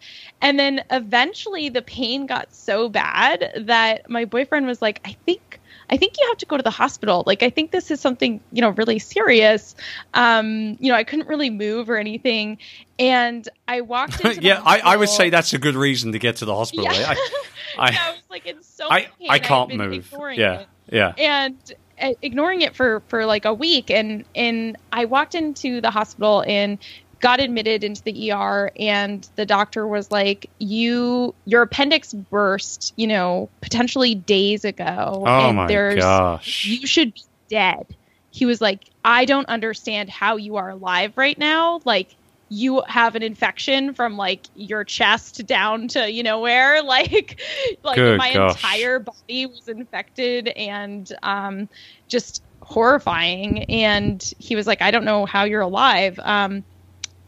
and 0.42 0.60
then 0.60 0.84
eventually 0.90 1.70
the 1.70 1.82
pain 1.82 2.26
got 2.26 2.54
so 2.54 2.90
bad 2.90 3.52
that 3.66 4.10
my 4.10 4.26
boyfriend 4.26 4.68
was 4.68 4.82
like 4.82 5.02
i 5.06 5.16
think 5.26 5.61
I 5.92 5.98
think 5.98 6.18
you 6.18 6.26
have 6.28 6.38
to 6.38 6.46
go 6.46 6.56
to 6.56 6.64
the 6.64 6.72
hospital. 6.72 7.24
Like, 7.28 7.44
I 7.44 7.50
think 7.50 7.72
this 7.72 7.92
is 7.92 8.00
something, 8.00 8.40
you 8.52 8.62
know, 8.62 8.70
really 8.70 8.98
serious. 8.98 9.76
Um, 10.14 10.78
you 10.80 10.90
know, 10.90 10.96
I 10.96 11.04
couldn't 11.04 11.28
really 11.28 11.50
move 11.50 11.90
or 11.90 11.98
anything. 11.98 12.60
And 12.98 13.48
I 13.68 13.82
walked 13.82 14.24
into 14.24 14.42
Yeah, 14.42 14.62
I, 14.66 14.80
I, 14.80 14.96
would 14.96 15.10
say 15.10 15.30
that's 15.30 15.52
a 15.54 15.58
good 15.58 15.76
reason 15.76 16.14
to 16.14 16.20
get 16.20 16.38
to 16.38 16.46
the 16.46 16.56
hospital. 16.56 16.86
Yeah. 16.86 16.92
I, 16.92 17.30
I, 17.78 17.90
yeah, 17.92 18.00
I 18.02 18.12
was 18.12 18.22
like 18.30 18.46
in 18.46 18.64
so 18.64 18.88
I, 18.90 19.10
I 19.30 19.40
can't 19.40 19.76
move. 19.76 20.14
Yeah. 20.36 20.62
It. 20.62 20.68
Yeah. 20.92 21.14
And 21.18 21.74
uh, 22.02 22.14
ignoring 22.22 22.62
it 22.62 22.76
for 22.76 23.02
for 23.08 23.26
like 23.26 23.46
a 23.46 23.54
week 23.54 23.92
and 23.92 24.26
and 24.36 24.76
I 24.92 25.06
walked 25.06 25.36
into 25.36 25.82
the 25.82 25.92
hospital 25.92 26.44
and 26.48 26.80
got 27.22 27.40
admitted 27.40 27.84
into 27.84 28.02
the 28.04 28.32
ER 28.32 28.72
and 28.78 29.28
the 29.36 29.46
doctor 29.46 29.88
was 29.88 30.12
like, 30.12 30.50
"You 30.60 31.36
your 31.46 31.62
appendix 31.64 32.14
burst, 32.14 32.94
you 32.98 33.08
know, 33.08 33.50
potentially 33.62 34.16
days 34.16 34.66
ago, 34.66 35.24
oh 35.26 35.26
and 35.26 35.58
my 35.58 35.68
there's 35.68 36.04
gosh. 36.04 36.66
you 36.66 36.86
should 36.86 37.14
be 37.14 37.24
dead." 37.50 37.86
He 38.32 38.46
was 38.46 38.62
like, 38.62 38.90
"I 39.06 39.26
don't 39.26 39.48
understand 39.48 40.10
how 40.10 40.38
you 40.38 40.58
are 40.58 40.70
alive 40.70 41.14
right 41.16 41.38
now. 41.38 41.82
Like 41.86 42.16
you 42.52 42.84
have 42.86 43.16
an 43.16 43.24
infection 43.24 43.94
from 43.94 44.18
like 44.18 44.46
your 44.56 44.84
chest 44.84 45.46
down 45.46 45.88
to 45.88 46.12
you 46.12 46.22
know 46.22 46.42
where 46.42 46.84
like 46.84 47.40
like 47.84 47.96
Good 47.96 48.18
my 48.18 48.34
gosh. 48.34 48.56
entire 48.56 49.00
body 49.00 49.46
was 49.46 49.70
infected 49.70 50.50
and 50.50 51.10
um 51.24 51.70
just 52.10 52.44
horrifying 52.62 53.64
and 53.64 54.22
he 54.38 54.56
was 54.58 54.68
like 54.68 54.82
i 54.82 54.92
don't 54.92 55.06
know 55.06 55.26
how 55.26 55.46
you're 55.46 55.62
alive 55.62 56.20
um 56.22 56.64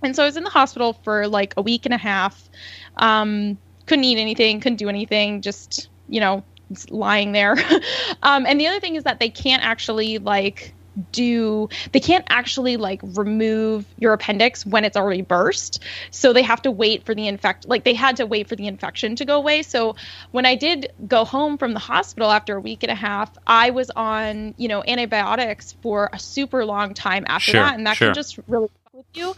and 0.04 0.16
so 0.16 0.24
I 0.24 0.26
was 0.26 0.38
in 0.38 0.44
the 0.44 0.50
hospital 0.50 0.94
for 1.04 1.28
like 1.28 1.54
a 1.58 1.62
week 1.62 1.86
and 1.86 1.94
a 1.94 1.98
half. 1.98 2.50
Um, 2.98 3.58
couldn't 3.86 4.06
eat 4.06 4.18
anything, 4.18 4.60
couldn't 4.60 4.78
do 4.78 4.90
anything, 4.90 5.42
just, 5.42 5.90
you 6.08 6.20
know, 6.20 6.44
lying 6.90 7.32
there. 7.32 7.54
um, 8.24 8.46
and 8.46 8.60
the 8.60 8.68
other 8.68 8.80
thing 8.80 8.96
is 8.96 9.04
that 9.04 9.20
they 9.20 9.30
can't 9.30 9.64
actually 9.64 10.18
like 10.20 10.74
do 11.12 11.68
they 11.92 12.00
can't 12.00 12.26
actually 12.30 12.78
like 12.78 13.02
remove 13.16 13.86
your 13.98 14.14
appendix 14.14 14.64
when 14.64 14.86
it's 14.86 14.96
already 14.96 15.24
burst 15.24 15.80
so 16.12 16.32
they 16.32 16.44
have 16.44 16.62
to 16.62 16.70
wait 16.70 17.04
for 17.04 17.16
the 17.16 17.28
infect 17.28 17.68
like 17.68 17.84
they 17.84 17.96
had 17.96 18.16
to 18.16 18.28
wait 18.28 18.48
for 18.48 18.56
the 18.56 18.68
infection 18.68 19.16
to 19.16 19.26
go 19.26 19.36
away 19.36 19.64
so 19.64 19.96
when 20.34 20.46
i 20.46 20.54
did 20.54 20.92
go 21.08 21.26
home 21.26 21.58
from 21.58 21.74
the 21.74 21.80
hospital 21.80 22.30
after 22.30 22.58
a 22.58 22.62
week 22.62 22.84
and 22.84 22.92
a 22.92 22.96
half 22.96 23.32
i 23.48 23.72
was 23.72 23.90
on 23.96 24.54
you 24.58 24.68
know 24.68 24.84
antibiotics 24.88 25.76
for 25.82 26.12
a 26.14 26.20
super 26.20 26.64
long 26.64 26.94
time 26.94 27.26
after 27.28 27.54
Sure, 27.54 27.62
that 27.62 27.76
and 27.76 27.88
that 27.88 27.98
sure. 27.98 28.10
can 28.10 28.14
just 28.14 28.38
really 28.48 28.70
with 28.94 29.06
you 29.16 29.36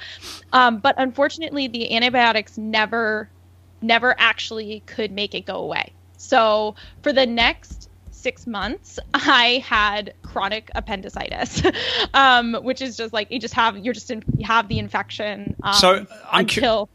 um, 0.53 0.79
but 0.79 0.95
unfortunately 0.97 1.67
the 1.67 1.95
antibiotics 1.95 2.57
never 2.57 3.29
never 3.81 4.13
actually 4.19 4.81
could 4.85 5.11
make 5.11 5.33
it 5.33 5.45
go 5.45 5.55
away 5.55 5.93
so 6.17 6.75
for 7.03 7.13
the 7.13 7.25
next 7.25 7.89
six 8.11 8.47
months, 8.47 8.97
I 9.13 9.63
had 9.63 10.15
chronic 10.23 10.71
appendicitis, 10.73 11.61
um, 12.15 12.55
which 12.55 12.81
is 12.81 12.97
just 12.97 13.13
like 13.13 13.29
you 13.29 13.39
just 13.39 13.53
have 13.53 13.77
you're 13.77 13.93
just 13.93 14.09
in, 14.09 14.23
you 14.35 14.47
have 14.47 14.67
the 14.67 14.79
infection. 14.79 15.55
Um, 15.61 15.73
So, 15.75 16.07
I'm 16.31 16.47
cu- 16.47 16.59
until 16.59 16.89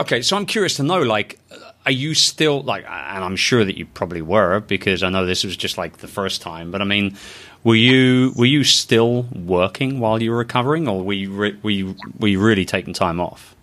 Okay, 0.00 0.22
so 0.22 0.36
I'm 0.36 0.46
curious 0.46 0.76
to 0.76 0.82
know, 0.82 1.02
like, 1.02 1.38
are 1.84 1.92
you 1.92 2.14
still 2.14 2.62
like? 2.62 2.84
And 2.84 3.22
I'm 3.22 3.36
sure 3.36 3.64
that 3.64 3.76
you 3.76 3.84
probably 3.86 4.22
were 4.22 4.60
because 4.60 5.02
I 5.02 5.10
know 5.10 5.26
this 5.26 5.44
was 5.44 5.56
just 5.56 5.76
like 5.76 5.98
the 5.98 6.08
first 6.08 6.40
time. 6.40 6.70
But 6.70 6.80
I 6.80 6.84
mean, 6.84 7.16
were 7.64 7.74
you 7.76 8.32
were 8.36 8.46
you 8.46 8.64
still 8.64 9.22
working 9.34 10.00
while 10.00 10.22
you 10.22 10.30
were 10.30 10.38
recovering, 10.38 10.88
or 10.88 11.02
were 11.02 11.12
you 11.12 11.30
re- 11.32 11.58
were 11.62 11.70
you, 11.70 11.94
were 12.18 12.28
you 12.28 12.40
really 12.40 12.64
taking 12.64 12.92
time 12.94 13.20
off? 13.20 13.54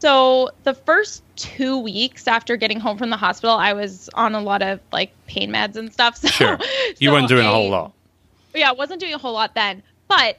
so 0.00 0.48
the 0.64 0.72
first 0.72 1.22
two 1.36 1.78
weeks 1.78 2.26
after 2.26 2.56
getting 2.56 2.80
home 2.80 2.96
from 2.96 3.10
the 3.10 3.18
hospital, 3.18 3.54
I 3.56 3.74
was 3.74 4.08
on 4.14 4.34
a 4.34 4.40
lot 4.40 4.62
of 4.62 4.80
like 4.92 5.12
pain 5.26 5.50
meds 5.52 5.76
and 5.76 5.92
stuff. 5.92 6.16
So, 6.22 6.28
Sure, 6.28 6.58
you 6.98 7.08
so 7.10 7.12
weren't 7.12 7.28
doing 7.28 7.44
a 7.44 7.50
I- 7.50 7.52
whole 7.52 7.68
lot. 7.70 7.92
yeah, 8.54 8.70
I 8.70 8.72
wasn't 8.72 9.00
doing 9.00 9.12
a 9.14 9.18
whole 9.18 9.34
lot 9.34 9.54
then. 9.54 9.82
But 10.08 10.38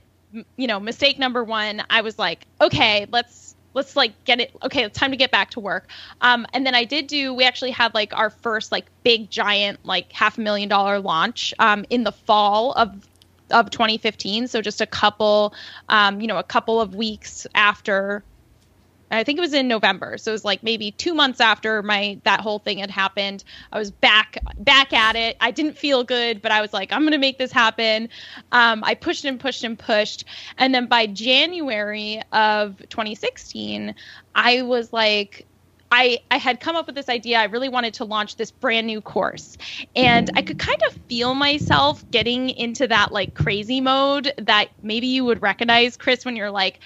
you 0.57 0.65
know, 0.67 0.79
mistake 0.79 1.19
number 1.19 1.43
one, 1.43 1.83
I 1.91 2.01
was 2.01 2.17
like, 2.17 2.47
okay, 2.59 3.05
let's 3.11 3.35
let's 3.73 3.95
like 3.95 4.11
get 4.25 4.39
it. 4.39 4.55
Okay, 4.63 4.83
it's 4.83 4.97
time 4.97 5.11
to 5.11 5.17
get 5.17 5.31
back 5.31 5.51
to 5.51 5.59
work. 5.59 5.89
Um, 6.21 6.45
and 6.53 6.65
then 6.65 6.75
I 6.75 6.85
did 6.85 7.07
do. 7.07 7.33
We 7.33 7.43
actually 7.43 7.71
had 7.71 7.93
like 7.93 8.13
our 8.15 8.29
first 8.29 8.71
like 8.71 8.85
big 9.03 9.29
giant 9.29 9.85
like 9.85 10.11
half 10.11 10.37
a 10.37 10.41
million 10.41 10.69
dollar 10.69 10.99
launch 10.99 11.53
um, 11.59 11.85
in 11.89 12.03
the 12.03 12.11
fall 12.11 12.73
of 12.73 13.07
of 13.51 13.69
2015. 13.69 14.47
So 14.47 14.61
just 14.61 14.81
a 14.81 14.85
couple, 14.85 15.53
um, 15.89 16.21
you 16.21 16.27
know, 16.27 16.37
a 16.37 16.43
couple 16.43 16.79
of 16.79 16.95
weeks 16.95 17.45
after 17.53 18.23
I 19.11 19.23
think 19.23 19.37
it 19.37 19.41
was 19.41 19.53
in 19.53 19.67
November. 19.67 20.17
So 20.17 20.31
it 20.31 20.33
was 20.33 20.45
like 20.45 20.63
maybe 20.63 20.91
two 20.91 21.13
months 21.13 21.39
after 21.39 21.83
my 21.83 22.19
that 22.23 22.39
whole 22.39 22.59
thing 22.59 22.79
had 22.79 22.89
happened. 22.89 23.43
I 23.71 23.77
was 23.77 23.91
back 23.91 24.37
back 24.57 24.93
at 24.93 25.15
it. 25.15 25.37
I 25.41 25.51
didn't 25.51 25.77
feel 25.77 26.03
good, 26.03 26.41
but 26.41 26.51
I 26.51 26.61
was 26.61 26.73
like, 26.73 26.91
I'm 26.91 27.03
gonna 27.03 27.17
make 27.17 27.37
this 27.37 27.51
happen. 27.51 28.09
Um, 28.51 28.83
I 28.83 28.95
pushed 28.95 29.25
and 29.25 29.39
pushed 29.39 29.63
and 29.63 29.77
pushed, 29.77 30.25
and 30.57 30.73
then 30.73 30.87
by 30.87 31.07
January 31.07 32.21
of 32.31 32.77
2016, 32.89 33.95
I 34.33 34.61
was 34.61 34.93
like, 34.93 35.47
I, 35.91 36.19
I 36.31 36.37
had 36.37 36.61
come 36.61 36.77
up 36.77 36.85
with 36.85 36.95
this 36.95 37.09
idea. 37.09 37.37
I 37.37 37.45
really 37.45 37.67
wanted 37.67 37.95
to 37.95 38.05
launch 38.05 38.37
this 38.37 38.49
brand 38.49 38.87
new 38.87 39.01
course. 39.01 39.57
And 39.93 40.29
I 40.35 40.41
could 40.41 40.57
kind 40.57 40.81
of 40.87 40.97
feel 41.09 41.33
myself 41.35 42.09
getting 42.11 42.49
into 42.49 42.87
that 42.87 43.11
like 43.11 43.33
crazy 43.33 43.81
mode 43.81 44.31
that 44.37 44.69
maybe 44.81 45.07
you 45.07 45.25
would 45.25 45.41
recognize, 45.41 45.97
Chris, 45.97 46.23
when 46.23 46.37
you're 46.37 46.51
like, 46.51 46.79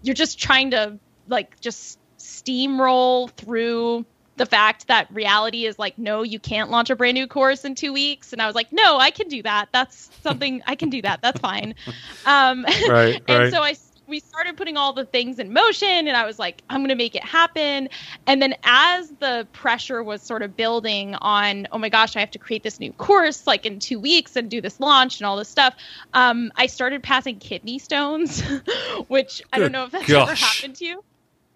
you're 0.00 0.14
just 0.14 0.38
trying 0.38 0.70
to 0.70 1.00
like 1.28 1.60
just 1.60 1.98
steamroll 2.18 3.30
through 3.32 4.04
the 4.36 4.46
fact 4.46 4.88
that 4.88 5.12
reality 5.12 5.66
is 5.66 5.78
like, 5.78 5.98
no, 5.98 6.22
you 6.22 6.38
can't 6.38 6.70
launch 6.70 6.90
a 6.90 6.96
brand 6.96 7.14
new 7.14 7.26
course 7.26 7.64
in 7.64 7.74
two 7.74 7.92
weeks. 7.92 8.32
And 8.32 8.40
I 8.40 8.46
was 8.46 8.54
like, 8.54 8.72
no, 8.72 8.98
I 8.98 9.10
can 9.10 9.28
do 9.28 9.42
that. 9.42 9.68
That's 9.72 10.10
something 10.22 10.62
I 10.66 10.74
can 10.74 10.88
do 10.88 11.02
that. 11.02 11.20
That's 11.22 11.40
fine. 11.40 11.74
Um, 12.24 12.64
right, 12.88 13.20
and 13.26 13.38
right. 13.38 13.52
so 13.52 13.62
I 13.62 13.74
we 14.06 14.20
started 14.20 14.56
putting 14.56 14.76
all 14.76 14.92
the 14.92 15.06
things 15.06 15.38
in 15.38 15.52
motion 15.52 15.88
and 15.88 16.16
I 16.16 16.26
was 16.26 16.38
like, 16.38 16.62
I'm 16.68 16.80
going 16.80 16.90
to 16.90 16.94
make 16.94 17.14
it 17.14 17.24
happen. 17.24 17.88
And 18.26 18.42
then 18.42 18.54
as 18.62 19.10
the 19.20 19.46
pressure 19.52 20.02
was 20.02 20.22
sort 20.22 20.42
of 20.42 20.56
building 20.56 21.14
on, 21.16 21.66
oh 21.72 21.78
my 21.78 21.88
gosh, 21.88 22.14
I 22.14 22.20
have 22.20 22.30
to 22.32 22.38
create 22.38 22.62
this 22.62 22.78
new 22.78 22.92
course 22.92 23.46
like 23.46 23.64
in 23.64 23.78
two 23.78 23.98
weeks 23.98 24.36
and 24.36 24.50
do 24.50 24.60
this 24.60 24.80
launch 24.80 25.18
and 25.18 25.26
all 25.26 25.36
this 25.36 25.48
stuff, 25.48 25.74
um, 26.12 26.52
I 26.56 26.66
started 26.66 27.02
passing 27.02 27.38
kidney 27.38 27.78
stones, 27.78 28.40
which 29.08 29.38
Good 29.38 29.48
I 29.52 29.58
don't 29.58 29.72
know 29.72 29.84
if 29.84 29.92
that's 29.92 30.06
gosh. 30.06 30.28
ever 30.28 30.34
happened 30.34 30.76
to 30.76 30.84
you. 30.84 31.04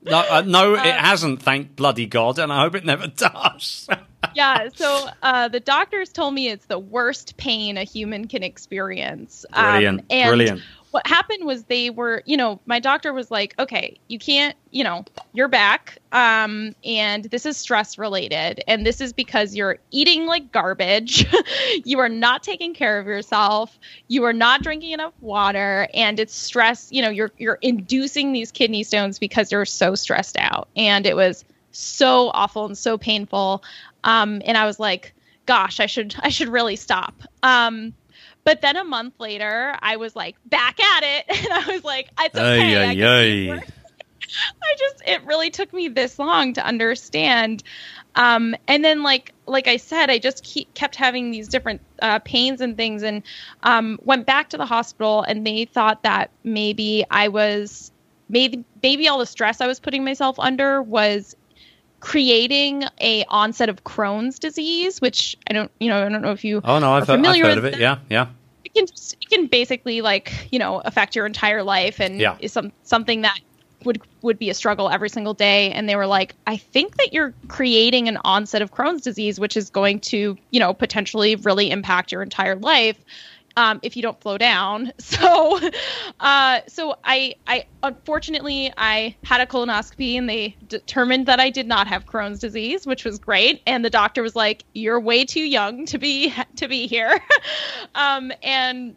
No, 0.02 0.18
uh, 0.18 0.42
no, 0.46 0.74
it 0.74 0.78
um, 0.78 0.84
hasn't. 0.84 1.42
Thank 1.42 1.74
bloody 1.74 2.06
God, 2.06 2.38
and 2.38 2.52
I 2.52 2.62
hope 2.62 2.74
it 2.74 2.84
never 2.84 3.06
does. 3.16 3.88
yeah. 4.34 4.68
So 4.74 5.08
uh, 5.22 5.48
the 5.48 5.60
doctors 5.60 6.12
told 6.12 6.34
me 6.34 6.48
it's 6.48 6.66
the 6.66 6.78
worst 6.78 7.36
pain 7.36 7.76
a 7.76 7.84
human 7.84 8.28
can 8.28 8.42
experience. 8.42 9.44
Brilliant. 9.52 10.00
Um, 10.00 10.06
and 10.10 10.28
Brilliant 10.28 10.62
what 10.96 11.06
happened 11.06 11.44
was 11.44 11.64
they 11.64 11.90
were, 11.90 12.22
you 12.24 12.38
know, 12.38 12.58
my 12.64 12.80
doctor 12.80 13.12
was 13.12 13.30
like, 13.30 13.54
okay, 13.58 14.00
you 14.08 14.18
can't, 14.18 14.56
you 14.70 14.82
know, 14.82 15.04
you're 15.34 15.46
back. 15.46 15.98
Um, 16.10 16.74
and 16.86 17.24
this 17.24 17.44
is 17.44 17.58
stress 17.58 17.98
related. 17.98 18.64
And 18.66 18.86
this 18.86 19.02
is 19.02 19.12
because 19.12 19.54
you're 19.54 19.76
eating 19.90 20.24
like 20.24 20.52
garbage. 20.52 21.26
you 21.84 21.98
are 21.98 22.08
not 22.08 22.42
taking 22.42 22.72
care 22.72 22.98
of 22.98 23.06
yourself. 23.06 23.78
You 24.08 24.24
are 24.24 24.32
not 24.32 24.62
drinking 24.62 24.92
enough 24.92 25.12
water. 25.20 25.86
And 25.92 26.18
it's 26.18 26.34
stress, 26.34 26.88
you 26.90 27.02
know, 27.02 27.10
you're 27.10 27.32
you're 27.36 27.58
inducing 27.60 28.32
these 28.32 28.50
kidney 28.50 28.82
stones 28.82 29.18
because 29.18 29.52
you're 29.52 29.66
so 29.66 29.94
stressed 29.96 30.38
out. 30.38 30.66
And 30.76 31.04
it 31.04 31.14
was 31.14 31.44
so 31.72 32.30
awful 32.32 32.64
and 32.64 32.78
so 32.78 32.96
painful. 32.96 33.62
Um, 34.02 34.40
and 34.46 34.56
I 34.56 34.64
was 34.64 34.80
like, 34.80 35.12
gosh, 35.44 35.78
I 35.78 35.84
should 35.84 36.16
I 36.20 36.30
should 36.30 36.48
really 36.48 36.76
stop. 36.76 37.20
Um, 37.42 37.92
but 38.46 38.60
then 38.60 38.76
a 38.76 38.84
month 38.84 39.14
later, 39.18 39.74
I 39.82 39.96
was 39.96 40.14
like 40.14 40.36
back 40.46 40.78
at 40.78 41.02
it, 41.02 41.24
and 41.44 41.52
I 41.52 41.72
was 41.74 41.84
like, 41.84 42.08
it's 42.20 42.38
okay. 42.38 42.76
Aye, 42.76 42.90
I, 42.90 43.54
aye, 43.54 43.62
I 44.62 44.76
just 44.78 45.02
it 45.04 45.24
really 45.24 45.50
took 45.50 45.72
me 45.72 45.88
this 45.88 46.16
long 46.18 46.52
to 46.54 46.64
understand. 46.64 47.64
Um, 48.14 48.54
and 48.68 48.84
then 48.84 49.02
like 49.02 49.34
like 49.46 49.66
I 49.66 49.78
said, 49.78 50.10
I 50.10 50.18
just 50.18 50.44
keep, 50.44 50.72
kept 50.74 50.94
having 50.94 51.32
these 51.32 51.48
different 51.48 51.80
uh, 52.00 52.20
pains 52.20 52.60
and 52.60 52.76
things, 52.76 53.02
and 53.02 53.24
um, 53.64 53.98
went 54.04 54.26
back 54.26 54.50
to 54.50 54.56
the 54.56 54.66
hospital, 54.66 55.22
and 55.22 55.44
they 55.44 55.64
thought 55.64 56.04
that 56.04 56.30
maybe 56.44 57.04
I 57.10 57.26
was 57.26 57.90
maybe 58.28 58.64
maybe 58.80 59.08
all 59.08 59.18
the 59.18 59.26
stress 59.26 59.60
I 59.60 59.66
was 59.66 59.80
putting 59.80 60.04
myself 60.04 60.38
under 60.38 60.80
was 60.80 61.34
creating 62.06 62.84
a 63.00 63.24
onset 63.24 63.68
of 63.68 63.82
Crohn's 63.82 64.38
disease, 64.38 65.00
which 65.00 65.36
I 65.50 65.52
don't, 65.52 65.72
you 65.80 65.88
know, 65.88 66.06
I 66.06 66.08
don't 66.08 66.22
know 66.22 66.30
if 66.30 66.44
you. 66.44 66.60
Oh 66.62 66.78
no, 66.78 66.92
I've, 66.92 67.10
I've 67.10 67.20
heard 67.20 67.58
of 67.58 67.64
it. 67.64 67.80
Yeah, 67.80 67.98
yeah. 68.08 68.28
It 68.64 68.74
can 68.74 68.86
just, 68.86 69.14
it 69.14 69.28
can 69.28 69.48
basically 69.48 70.02
like 70.02 70.32
you 70.52 70.60
know 70.60 70.80
affect 70.84 71.16
your 71.16 71.26
entire 71.26 71.64
life 71.64 72.00
and 72.00 72.20
yeah. 72.20 72.36
is 72.38 72.52
some 72.52 72.70
something 72.84 73.22
that 73.22 73.40
would 73.82 74.00
would 74.22 74.38
be 74.38 74.50
a 74.50 74.54
struggle 74.54 74.88
every 74.88 75.08
single 75.08 75.34
day. 75.34 75.72
And 75.72 75.88
they 75.88 75.96
were 75.96 76.06
like, 76.06 76.36
I 76.46 76.58
think 76.58 76.96
that 76.98 77.12
you're 77.12 77.34
creating 77.48 78.06
an 78.06 78.18
onset 78.18 78.62
of 78.62 78.72
Crohn's 78.72 79.02
disease, 79.02 79.40
which 79.40 79.56
is 79.56 79.68
going 79.68 79.98
to 80.02 80.38
you 80.52 80.60
know 80.60 80.72
potentially 80.74 81.34
really 81.34 81.72
impact 81.72 82.12
your 82.12 82.22
entire 82.22 82.54
life 82.54 82.98
um, 83.56 83.80
if 83.82 83.96
you 83.96 84.02
don't 84.02 84.20
slow 84.22 84.38
down. 84.38 84.92
So, 85.06 85.58
uh, 86.20 86.60
so 86.66 86.96
I, 87.04 87.36
I 87.46 87.64
unfortunately 87.82 88.72
I 88.76 89.16
had 89.24 89.40
a 89.40 89.46
colonoscopy 89.46 90.18
and 90.18 90.28
they 90.28 90.56
determined 90.68 91.26
that 91.26 91.40
I 91.40 91.48
did 91.48 91.66
not 91.66 91.86
have 91.86 92.04
Crohn's 92.04 92.38
disease, 92.40 92.86
which 92.86 93.04
was 93.04 93.18
great. 93.18 93.62
And 93.66 93.84
the 93.84 93.90
doctor 93.90 94.22
was 94.22 94.36
like, 94.36 94.64
"You're 94.74 95.00
way 95.00 95.24
too 95.24 95.40
young 95.40 95.86
to 95.86 95.98
be 95.98 96.34
to 96.56 96.68
be 96.68 96.86
here," 96.86 97.18
um, 97.94 98.30
and 98.42 98.96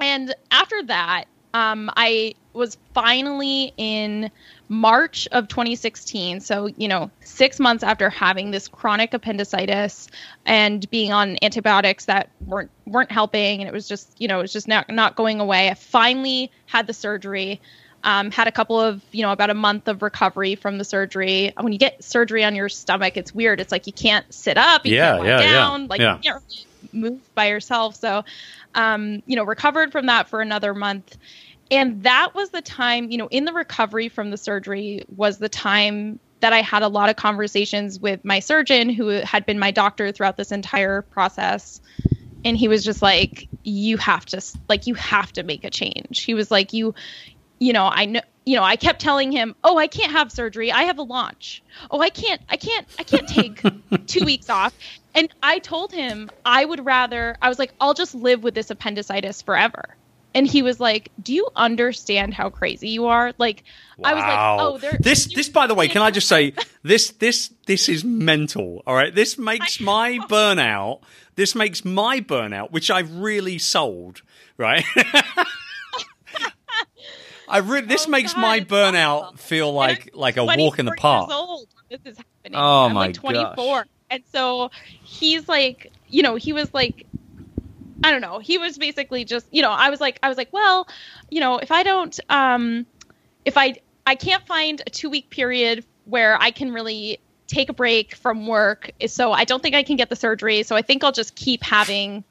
and 0.00 0.34
after 0.50 0.82
that, 0.84 1.26
um, 1.54 1.90
I 1.96 2.34
was 2.52 2.76
finally 2.94 3.72
in 3.76 4.30
March 4.68 5.28
of 5.32 5.48
2016. 5.48 6.40
So, 6.40 6.66
you 6.76 6.88
know, 6.88 7.10
six 7.20 7.58
months 7.58 7.82
after 7.84 8.10
having 8.10 8.50
this 8.50 8.68
chronic 8.68 9.14
appendicitis 9.14 10.08
and 10.46 10.88
being 10.90 11.12
on 11.12 11.36
antibiotics 11.42 12.06
that 12.06 12.30
weren't 12.46 12.70
weren't 12.86 13.12
helping, 13.12 13.60
and 13.60 13.68
it 13.68 13.72
was 13.72 13.88
just, 13.88 14.14
you 14.18 14.28
know, 14.28 14.38
it 14.38 14.42
was 14.42 14.52
just 14.52 14.68
not 14.68 14.88
not 14.90 15.16
going 15.16 15.40
away. 15.40 15.68
I 15.68 15.74
finally 15.74 16.50
had 16.66 16.86
the 16.86 16.94
surgery. 16.94 17.60
Um, 18.04 18.32
had 18.32 18.48
a 18.48 18.52
couple 18.52 18.80
of, 18.80 19.00
you 19.12 19.22
know, 19.22 19.30
about 19.30 19.50
a 19.50 19.54
month 19.54 19.86
of 19.86 20.02
recovery 20.02 20.56
from 20.56 20.76
the 20.76 20.82
surgery. 20.82 21.52
When 21.60 21.72
you 21.72 21.78
get 21.78 22.02
surgery 22.02 22.42
on 22.42 22.56
your 22.56 22.68
stomach, 22.68 23.16
it's 23.16 23.32
weird. 23.32 23.60
It's 23.60 23.70
like 23.70 23.86
you 23.86 23.92
can't 23.92 24.26
sit 24.34 24.58
up, 24.58 24.84
you 24.84 24.96
yeah, 24.96 25.12
can't 25.12 25.20
lie 25.20 25.28
yeah, 25.28 25.38
down, 25.38 25.80
yeah, 25.82 25.86
like 25.88 26.00
yeah. 26.00 26.16
you 26.16 26.22
can't 26.22 26.66
really 26.92 27.10
move 27.10 27.34
by 27.34 27.48
yourself. 27.48 27.96
So, 27.96 28.24
um, 28.74 29.22
you 29.26 29.36
know, 29.36 29.44
recovered 29.44 29.92
from 29.92 30.06
that 30.06 30.28
for 30.28 30.40
another 30.40 30.74
month. 30.74 31.16
And 31.70 32.02
that 32.02 32.34
was 32.34 32.50
the 32.50 32.60
time 32.60 33.10
you 33.10 33.16
know 33.16 33.28
in 33.28 33.46
the 33.46 33.52
recovery 33.52 34.08
from 34.08 34.30
the 34.30 34.36
surgery 34.36 35.04
was 35.16 35.38
the 35.38 35.48
time 35.48 36.20
that 36.40 36.52
i 36.52 36.60
had 36.60 36.82
a 36.82 36.88
lot 36.88 37.08
of 37.08 37.16
conversations 37.16 37.98
with 37.98 38.24
my 38.24 38.40
surgeon 38.40 38.90
who 38.90 39.08
had 39.08 39.46
been 39.46 39.58
my 39.58 39.70
doctor 39.70 40.12
throughout 40.12 40.36
this 40.36 40.52
entire 40.52 41.02
process. 41.02 41.80
And 42.44 42.56
he 42.56 42.68
was 42.68 42.84
just 42.84 43.00
like 43.00 43.48
you 43.62 43.96
have 43.98 44.26
to 44.26 44.42
like 44.68 44.86
you 44.86 44.94
have 44.94 45.32
to 45.34 45.44
make 45.44 45.64
a 45.64 45.70
change. 45.70 46.22
He 46.22 46.34
was 46.34 46.50
like 46.50 46.72
you 46.72 46.94
you 47.58 47.72
know 47.72 47.88
i 47.90 48.04
know 48.04 48.20
you 48.44 48.56
know 48.56 48.64
i 48.64 48.74
kept 48.74 49.00
telling 49.00 49.30
him 49.30 49.54
oh 49.62 49.78
i 49.78 49.86
can't 49.86 50.12
have 50.12 50.30
surgery. 50.30 50.70
I 50.72 50.82
have 50.82 50.98
a 50.98 51.02
launch. 51.02 51.62
Oh 51.90 52.00
i 52.00 52.10
can't 52.10 52.42
i 52.50 52.56
can't 52.56 52.86
i 52.98 53.04
can't 53.04 53.28
take 53.28 53.62
two 54.06 54.24
weeks 54.24 54.50
off 54.50 54.74
and 55.14 55.28
i 55.42 55.58
told 55.58 55.92
him 55.92 56.30
i 56.44 56.64
would 56.64 56.84
rather 56.84 57.36
i 57.42 57.48
was 57.48 57.58
like 57.58 57.72
i'll 57.80 57.94
just 57.94 58.14
live 58.14 58.42
with 58.42 58.54
this 58.54 58.70
appendicitis 58.70 59.42
forever 59.42 59.96
and 60.34 60.46
he 60.46 60.62
was 60.62 60.80
like, 60.80 61.10
"Do 61.22 61.34
you 61.34 61.48
understand 61.56 62.34
how 62.34 62.50
crazy 62.50 62.88
you 62.88 63.06
are?" 63.06 63.32
Like, 63.38 63.64
wow. 63.98 64.10
I 64.10 64.14
was 64.14 64.22
like, 64.22 64.38
"Oh, 64.60 64.78
there." 64.78 64.98
This, 65.00 65.26
this, 65.26 65.48
by 65.48 65.66
the 65.66 65.74
way, 65.74 65.88
can 65.88 66.02
I 66.02 66.10
just 66.10 66.28
say 66.28 66.54
this, 66.82 67.10
this, 67.10 67.52
this 67.66 67.88
is 67.88 68.04
mental. 68.04 68.82
All 68.86 68.94
right, 68.94 69.14
this 69.14 69.38
makes 69.38 69.80
my 69.80 70.18
burnout. 70.28 71.02
This 71.34 71.54
makes 71.54 71.84
my 71.84 72.20
burnout, 72.20 72.72
which 72.72 72.90
I've 72.90 73.14
really 73.14 73.58
sold. 73.58 74.22
Right. 74.56 74.84
I 77.48 77.58
re- 77.58 77.80
this 77.82 78.06
oh, 78.06 78.10
makes 78.10 78.32
God, 78.34 78.40
my 78.40 78.60
burnout 78.60 79.22
awesome. 79.22 79.36
feel 79.36 79.72
like 79.72 80.10
like 80.14 80.36
a 80.36 80.44
walk 80.44 80.78
in 80.78 80.86
the 80.86 80.92
park. 80.92 81.30
This 81.90 82.00
is 82.04 82.16
happening. 82.16 82.58
Oh 82.58 82.86
I'm 82.86 82.94
my 82.94 83.06
like 83.06 83.14
24. 83.14 83.54
Gosh. 83.54 83.86
And 84.12 84.22
so 84.30 84.70
he's 85.02 85.48
like, 85.48 85.90
you 86.08 86.22
know, 86.22 86.36
he 86.36 86.52
was 86.52 86.72
like 86.72 87.06
I 88.04 88.10
don't 88.10 88.20
know. 88.20 88.38
He 88.40 88.58
was 88.58 88.78
basically 88.78 89.24
just, 89.24 89.46
you 89.52 89.62
know, 89.62 89.70
I 89.70 89.90
was 89.90 90.00
like, 90.00 90.18
I 90.22 90.28
was 90.28 90.36
like, 90.36 90.52
well, 90.52 90.88
you 91.30 91.40
know, 91.40 91.58
if 91.58 91.70
I 91.70 91.82
don't, 91.82 92.18
um, 92.28 92.84
if 93.44 93.56
I, 93.56 93.74
I 94.06 94.16
can't 94.16 94.44
find 94.46 94.82
a 94.84 94.90
two 94.90 95.08
week 95.08 95.30
period 95.30 95.84
where 96.04 96.36
I 96.40 96.50
can 96.50 96.72
really 96.72 97.20
take 97.46 97.68
a 97.68 97.72
break 97.72 98.16
from 98.16 98.46
work. 98.46 98.90
So 99.06 99.30
I 99.30 99.44
don't 99.44 99.62
think 99.62 99.76
I 99.76 99.84
can 99.84 99.96
get 99.96 100.08
the 100.08 100.16
surgery. 100.16 100.64
So 100.64 100.74
I 100.74 100.82
think 100.82 101.04
I'll 101.04 101.12
just 101.12 101.36
keep 101.36 101.62
having 101.62 102.24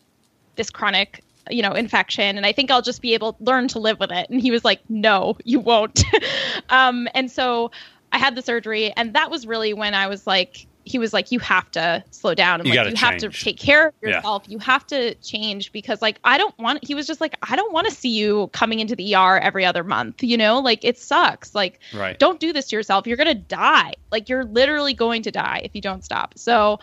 this 0.57 0.69
chronic, 0.69 1.23
you 1.50 1.61
know, 1.61 1.71
infection. 1.71 2.35
And 2.35 2.45
I 2.45 2.51
think 2.51 2.69
I'll 2.69 2.81
just 2.81 3.01
be 3.01 3.13
able 3.13 3.33
to 3.33 3.43
learn 3.43 3.69
to 3.69 3.79
live 3.79 3.97
with 4.00 4.11
it. 4.11 4.29
And 4.29 4.41
he 4.41 4.51
was 4.51 4.65
like, 4.65 4.81
no, 4.89 5.38
you 5.45 5.61
won't. 5.61 6.03
um, 6.69 7.07
and 7.13 7.31
so 7.31 7.71
I 8.11 8.17
had 8.17 8.35
the 8.35 8.41
surgery. 8.41 8.91
And 8.91 9.13
that 9.13 9.31
was 9.31 9.47
really 9.47 9.73
when 9.73 9.93
I 9.93 10.07
was 10.07 10.27
like, 10.27 10.67
he 10.83 10.97
was 10.97 11.13
like, 11.13 11.31
you 11.31 11.39
have 11.39 11.69
to 11.71 12.03
slow 12.11 12.33
down 12.33 12.59
and 12.59 12.69
you, 12.69 12.75
like, 12.75 12.89
you 12.89 12.95
have 12.95 13.17
to 13.17 13.29
take 13.29 13.57
care 13.57 13.88
of 13.88 13.93
yourself. 14.01 14.43
Yeah. 14.45 14.53
You 14.53 14.59
have 14.59 14.85
to 14.88 15.15
change 15.15 15.71
because 15.71 16.01
like 16.01 16.19
I 16.23 16.38
don't 16.38 16.57
want 16.57 16.83
he 16.85 16.95
was 16.95 17.07
just 17.07 17.21
like, 17.21 17.35
I 17.43 17.55
don't 17.55 17.73
want 17.73 17.88
to 17.88 17.93
see 17.93 18.09
you 18.09 18.50
coming 18.53 18.79
into 18.79 18.95
the 18.95 19.15
ER 19.15 19.38
every 19.39 19.65
other 19.65 19.83
month, 19.83 20.23
you 20.23 20.38
know? 20.38 20.59
Like 20.59 20.83
it 20.83 20.97
sucks. 20.97 21.53
Like 21.53 21.79
right. 21.93 22.17
don't 22.17 22.39
do 22.39 22.51
this 22.53 22.67
to 22.67 22.75
yourself. 22.75 23.07
You're 23.07 23.17
gonna 23.17 23.35
die. 23.35 23.93
Like 24.11 24.29
you're 24.29 24.45
literally 24.45 24.93
going 24.93 25.23
to 25.23 25.31
die 25.31 25.61
if 25.63 25.75
you 25.75 25.81
don't 25.81 26.03
stop. 26.03 26.38
So 26.38 26.79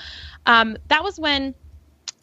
um 0.46 0.76
that 0.88 1.02
was 1.02 1.18
when 1.18 1.54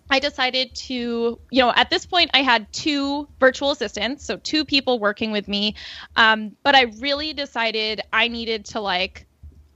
I 0.10 0.20
decided 0.20 0.74
to, 0.76 1.40
you 1.50 1.62
know, 1.62 1.74
at 1.76 1.90
this 1.90 2.06
point 2.06 2.30
I 2.34 2.42
had 2.44 2.72
two 2.72 3.28
virtual 3.40 3.72
assistants, 3.72 4.24
so 4.24 4.38
two 4.38 4.64
people 4.64 5.00
working 5.00 5.32
with 5.32 5.48
me. 5.48 5.76
Um, 6.16 6.56
but 6.64 6.76
I 6.76 6.84
really 7.00 7.34
decided 7.34 8.02
I 8.14 8.28
needed 8.28 8.66
to 8.66 8.82
like 8.82 9.25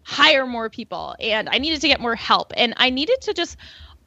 hire 0.10 0.48
more 0.48 0.72
people 0.72 1.16
and 1.20 1.48
I 1.48 1.60
needed 1.60 1.82
to 1.82 1.88
get 1.88 2.02
more 2.02 2.16
help. 2.16 2.52
And 2.58 2.74
I 2.78 2.90
needed 2.90 3.22
to 3.22 3.34
just 3.36 3.58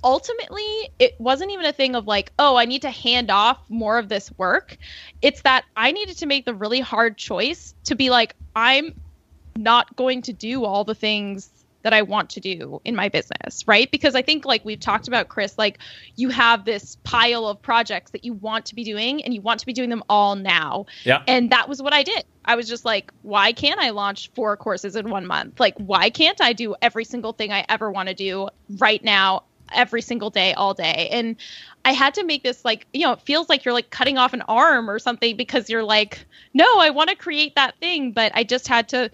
ultimately, 0.02 0.90
it 0.98 1.14
wasn't 1.20 1.52
even 1.52 1.64
a 1.64 1.72
thing 1.72 1.94
of 1.94 2.08
like, 2.08 2.32
oh, 2.40 2.56
I 2.56 2.64
need 2.64 2.82
to 2.82 2.90
hand 2.90 3.30
off 3.30 3.58
more 3.68 3.98
of 3.98 4.08
this 4.08 4.36
work. 4.36 4.76
It's 5.22 5.42
that 5.42 5.64
I 5.76 5.92
needed 5.92 6.18
to 6.18 6.26
make 6.26 6.44
the 6.44 6.54
really 6.54 6.80
hard 6.80 7.16
choice 7.16 7.72
to 7.84 7.94
be 7.94 8.10
like, 8.10 8.34
I'm 8.56 9.00
not 9.54 9.94
going 9.94 10.22
to 10.22 10.32
do 10.32 10.64
all 10.64 10.82
the 10.82 10.96
things 10.96 11.51
that 11.82 11.92
I 11.92 12.02
want 12.02 12.30
to 12.30 12.40
do 12.40 12.80
in 12.84 12.94
my 12.94 13.08
business, 13.08 13.66
right? 13.66 13.90
Because 13.90 14.14
I 14.14 14.22
think 14.22 14.44
like 14.44 14.64
we've 14.64 14.80
talked 14.80 15.08
about 15.08 15.28
Chris, 15.28 15.58
like 15.58 15.78
you 16.16 16.28
have 16.30 16.64
this 16.64 16.96
pile 17.04 17.46
of 17.46 17.60
projects 17.60 18.12
that 18.12 18.24
you 18.24 18.34
want 18.34 18.66
to 18.66 18.74
be 18.74 18.84
doing 18.84 19.22
and 19.24 19.34
you 19.34 19.40
want 19.40 19.60
to 19.60 19.66
be 19.66 19.72
doing 19.72 19.90
them 19.90 20.02
all 20.08 20.36
now. 20.36 20.86
Yeah. 21.04 21.22
And 21.26 21.50
that 21.50 21.68
was 21.68 21.82
what 21.82 21.92
I 21.92 22.02
did. 22.02 22.24
I 22.44 22.56
was 22.56 22.68
just 22.68 22.84
like, 22.84 23.12
why 23.22 23.52
can't 23.52 23.80
I 23.80 23.90
launch 23.90 24.30
four 24.34 24.56
courses 24.56 24.96
in 24.96 25.10
one 25.10 25.26
month? 25.26 25.60
Like, 25.60 25.76
why 25.78 26.10
can't 26.10 26.40
I 26.40 26.52
do 26.52 26.74
every 26.82 27.04
single 27.04 27.32
thing 27.32 27.52
I 27.52 27.64
ever 27.68 27.90
want 27.90 28.08
to 28.08 28.14
do 28.14 28.48
right 28.78 29.02
now, 29.02 29.44
every 29.72 30.02
single 30.02 30.30
day, 30.30 30.52
all 30.54 30.74
day? 30.74 31.08
And 31.12 31.36
I 31.84 31.92
had 31.92 32.14
to 32.14 32.24
make 32.24 32.42
this 32.42 32.64
like, 32.64 32.86
you 32.92 33.02
know, 33.02 33.12
it 33.12 33.20
feels 33.22 33.48
like 33.48 33.64
you're 33.64 33.74
like 33.74 33.90
cutting 33.90 34.18
off 34.18 34.32
an 34.32 34.42
arm 34.42 34.90
or 34.90 34.98
something 34.98 35.36
because 35.36 35.70
you're 35.70 35.84
like, 35.84 36.24
no, 36.54 36.78
I 36.78 36.90
want 36.90 37.10
to 37.10 37.16
create 37.16 37.54
that 37.54 37.76
thing. 37.78 38.12
But 38.12 38.32
I 38.34 38.44
just 38.44 38.66
had 38.66 38.88
to 38.90 39.10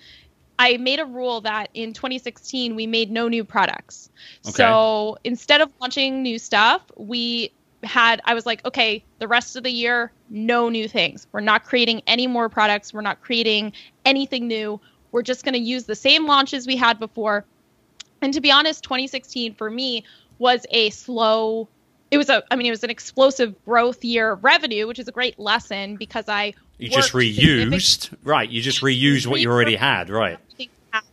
I 0.58 0.76
made 0.76 0.98
a 0.98 1.04
rule 1.04 1.40
that 1.42 1.70
in 1.74 1.92
2016 1.92 2.74
we 2.74 2.86
made 2.86 3.10
no 3.10 3.28
new 3.28 3.44
products. 3.44 4.10
Okay. 4.46 4.52
So 4.52 5.18
instead 5.24 5.60
of 5.60 5.70
launching 5.80 6.22
new 6.22 6.38
stuff, 6.38 6.82
we 6.96 7.52
had 7.84 8.20
I 8.24 8.34
was 8.34 8.44
like, 8.44 8.64
okay, 8.66 9.04
the 9.18 9.28
rest 9.28 9.56
of 9.56 9.62
the 9.62 9.70
year, 9.70 10.10
no 10.28 10.68
new 10.68 10.88
things. 10.88 11.26
We're 11.30 11.40
not 11.40 11.64
creating 11.64 12.02
any 12.06 12.26
more 12.26 12.48
products. 12.48 12.92
We're 12.92 13.02
not 13.02 13.20
creating 13.20 13.72
anything 14.04 14.48
new. 14.48 14.80
We're 15.12 15.22
just 15.22 15.44
going 15.44 15.54
to 15.54 15.60
use 15.60 15.84
the 15.84 15.94
same 15.94 16.26
launches 16.26 16.66
we 16.66 16.76
had 16.76 16.98
before. 16.98 17.44
And 18.20 18.34
to 18.34 18.40
be 18.40 18.50
honest, 18.50 18.82
2016 18.82 19.54
for 19.54 19.70
me 19.70 20.04
was 20.38 20.66
a 20.70 20.90
slow 20.90 21.68
it 22.10 22.18
was 22.18 22.28
a 22.28 22.42
i 22.50 22.56
mean 22.56 22.66
it 22.66 22.70
was 22.70 22.84
an 22.84 22.90
explosive 22.90 23.54
growth 23.64 24.04
year 24.04 24.32
of 24.32 24.44
revenue 24.44 24.86
which 24.86 24.98
is 24.98 25.08
a 25.08 25.12
great 25.12 25.38
lesson 25.38 25.96
because 25.96 26.28
i 26.28 26.52
you 26.78 26.88
just 26.88 27.12
reused 27.12 28.14
right 28.22 28.50
you 28.50 28.60
just 28.60 28.82
reused 28.82 29.26
what 29.26 29.40
you 29.40 29.50
already 29.50 29.76
had 29.76 30.10
right 30.10 30.38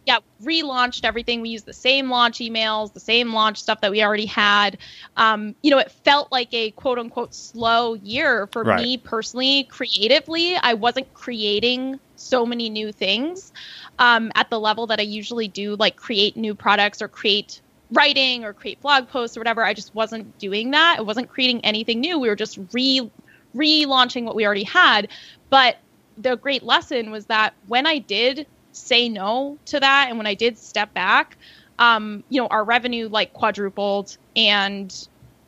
yeah, 0.05 0.19
relaunched 0.43 1.03
everything. 1.03 1.41
We 1.41 1.49
used 1.49 1.65
the 1.65 1.73
same 1.73 2.09
launch 2.09 2.37
emails, 2.37 2.93
the 2.93 2.99
same 2.99 3.33
launch 3.33 3.61
stuff 3.61 3.81
that 3.81 3.91
we 3.91 4.03
already 4.03 4.25
had. 4.25 4.77
Um, 5.17 5.55
you 5.63 5.71
know, 5.71 5.77
it 5.77 5.91
felt 5.91 6.31
like 6.31 6.53
a 6.53 6.71
quote 6.71 6.99
unquote 6.99 7.33
slow 7.33 7.95
year 7.95 8.47
for 8.47 8.63
right. 8.63 8.81
me 8.81 8.97
personally, 8.97 9.63
creatively. 9.65 10.55
I 10.55 10.73
wasn't 10.73 11.13
creating 11.13 11.99
so 12.15 12.45
many 12.45 12.69
new 12.69 12.91
things 12.91 13.51
um, 13.99 14.31
at 14.35 14.49
the 14.49 14.59
level 14.59 14.87
that 14.87 14.99
I 14.99 15.03
usually 15.03 15.47
do, 15.47 15.75
like 15.75 15.95
create 15.95 16.37
new 16.37 16.55
products 16.55 17.01
or 17.01 17.07
create 17.07 17.61
writing 17.91 18.43
or 18.43 18.53
create 18.53 18.81
blog 18.81 19.07
posts 19.09 19.37
or 19.37 19.39
whatever. 19.39 19.63
I 19.63 19.73
just 19.73 19.93
wasn't 19.93 20.37
doing 20.39 20.71
that. 20.71 20.97
I 20.99 21.01
wasn't 21.01 21.29
creating 21.29 21.63
anything 21.63 21.99
new. 21.99 22.19
We 22.19 22.29
were 22.29 22.35
just 22.35 22.59
re 22.73 23.09
relaunching 23.55 24.25
what 24.25 24.35
we 24.35 24.45
already 24.45 24.63
had. 24.63 25.09
But 25.49 25.77
the 26.17 26.35
great 26.35 26.63
lesson 26.63 27.11
was 27.11 27.25
that 27.27 27.53
when 27.67 27.85
I 27.87 27.99
did 27.99 28.47
say 28.71 29.07
no 29.09 29.57
to 29.65 29.79
that 29.79 30.07
and 30.09 30.17
when 30.17 30.27
I 30.27 30.33
did 30.33 30.57
step 30.57 30.93
back, 30.93 31.37
um, 31.79 32.23
you 32.29 32.41
know, 32.41 32.47
our 32.47 32.63
revenue 32.63 33.07
like 33.09 33.33
quadrupled 33.33 34.17
and 34.35 34.93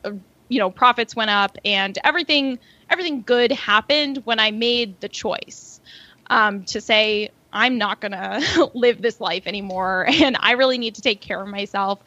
uh, 0.04 0.12
you 0.48 0.58
know, 0.58 0.70
profits 0.70 1.14
went 1.14 1.30
up 1.30 1.56
and 1.64 1.98
everything 2.04 2.58
everything 2.90 3.22
good 3.22 3.52
happened 3.52 4.18
when 4.24 4.40
I 4.40 4.50
made 4.50 5.00
the 5.00 5.08
choice 5.08 5.80
um, 6.30 6.64
to 6.64 6.80
say 6.80 7.30
I'm 7.52 7.78
not 7.78 8.00
going 8.00 8.12
to 8.12 8.70
live 8.74 9.00
this 9.00 9.20
life 9.20 9.46
anymore 9.46 10.06
and 10.08 10.36
I 10.38 10.52
really 10.52 10.78
need 10.78 10.94
to 10.96 11.02
take 11.02 11.20
care 11.20 11.40
of 11.40 11.48
myself. 11.48 12.00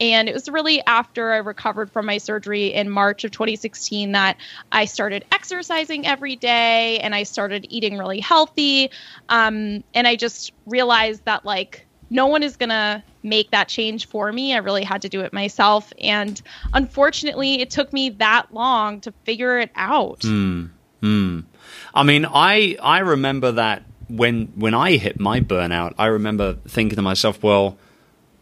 And 0.00 0.28
it 0.28 0.34
was 0.34 0.48
really 0.48 0.82
after 0.86 1.32
I 1.32 1.38
recovered 1.38 1.90
from 1.90 2.06
my 2.06 2.18
surgery 2.18 2.72
in 2.72 2.90
March 2.90 3.24
of 3.24 3.30
2016 3.30 4.12
that 4.12 4.36
I 4.70 4.86
started 4.86 5.24
exercising 5.32 6.06
every 6.06 6.36
day 6.36 6.98
and 7.00 7.14
I 7.14 7.22
started 7.24 7.66
eating 7.70 7.98
really 7.98 8.20
healthy. 8.20 8.90
Um, 9.28 9.84
and 9.94 10.06
I 10.08 10.16
just 10.16 10.52
realized 10.66 11.24
that, 11.26 11.44
like, 11.44 11.86
no 12.10 12.26
one 12.26 12.42
is 12.42 12.56
going 12.56 12.70
to 12.70 13.02
make 13.22 13.50
that 13.52 13.68
change 13.68 14.06
for 14.06 14.30
me. 14.32 14.54
I 14.54 14.58
really 14.58 14.84
had 14.84 15.02
to 15.02 15.08
do 15.08 15.20
it 15.20 15.32
myself. 15.32 15.92
And 16.00 16.40
unfortunately, 16.72 17.60
it 17.60 17.70
took 17.70 17.92
me 17.92 18.10
that 18.10 18.52
long 18.52 19.00
to 19.02 19.12
figure 19.24 19.58
it 19.58 19.70
out. 19.74 20.20
Mm, 20.20 20.70
mm. 21.02 21.44
I 21.94 22.02
mean, 22.02 22.26
I 22.26 22.76
I 22.82 22.98
remember 22.98 23.52
that 23.52 23.84
when 24.16 24.52
when 24.56 24.74
I 24.74 24.92
hit 24.96 25.18
my 25.18 25.40
burnout, 25.40 25.94
I 25.98 26.06
remember 26.06 26.54
thinking 26.68 26.96
to 26.96 27.02
myself, 27.02 27.42
well, 27.42 27.78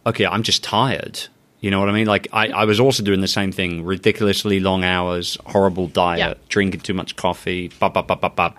okay, 0.06 0.26
I'm 0.26 0.42
just 0.42 0.64
tired. 0.64 1.20
You 1.61 1.70
know 1.70 1.78
what 1.78 1.90
I 1.90 1.92
mean? 1.92 2.06
Like 2.06 2.28
I, 2.33 2.48
I 2.48 2.64
was 2.64 2.80
also 2.80 3.02
doing 3.02 3.20
the 3.20 3.28
same 3.28 3.52
thing: 3.52 3.85
ridiculously 3.85 4.61
long 4.61 4.83
hours, 4.83 5.37
horrible 5.46 5.88
diet, 5.88 6.18
yeah. 6.18 6.35
drinking 6.48 6.80
too 6.80 6.94
much 6.94 7.16
coffee, 7.16 7.68
blah, 7.68 7.90
blah, 7.90 8.02
blah, 8.02 8.16
blah, 8.16 8.30
blah. 8.30 8.54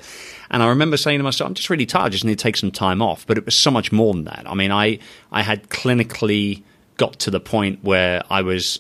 And 0.52 0.62
I 0.62 0.68
remember 0.68 0.98
saying 0.98 1.20
to 1.20 1.24
myself, 1.24 1.48
I'm 1.48 1.54
just 1.56 1.70
really 1.70 1.86
tired. 1.86 2.06
I 2.06 2.10
just 2.10 2.26
need 2.26 2.38
to 2.38 2.44
take 2.44 2.58
some 2.58 2.72
time 2.72 3.02
off. 3.02 3.26
But 3.26 3.38
it 3.38 3.46
was 3.46 3.56
so 3.56 3.72
much 3.72 3.92
more 3.92 4.14
than 4.14 4.26
that. 4.26 4.44
I 4.46 4.54
mean, 4.54 4.72
I 4.72 5.00
I 5.32 5.42
had 5.42 5.70
clinically 5.70 6.64
got 6.98 7.20
to 7.20 7.32
the 7.32 7.40
point 7.40 7.84
where 7.84 8.22
I 8.30 8.44
was 8.44 8.80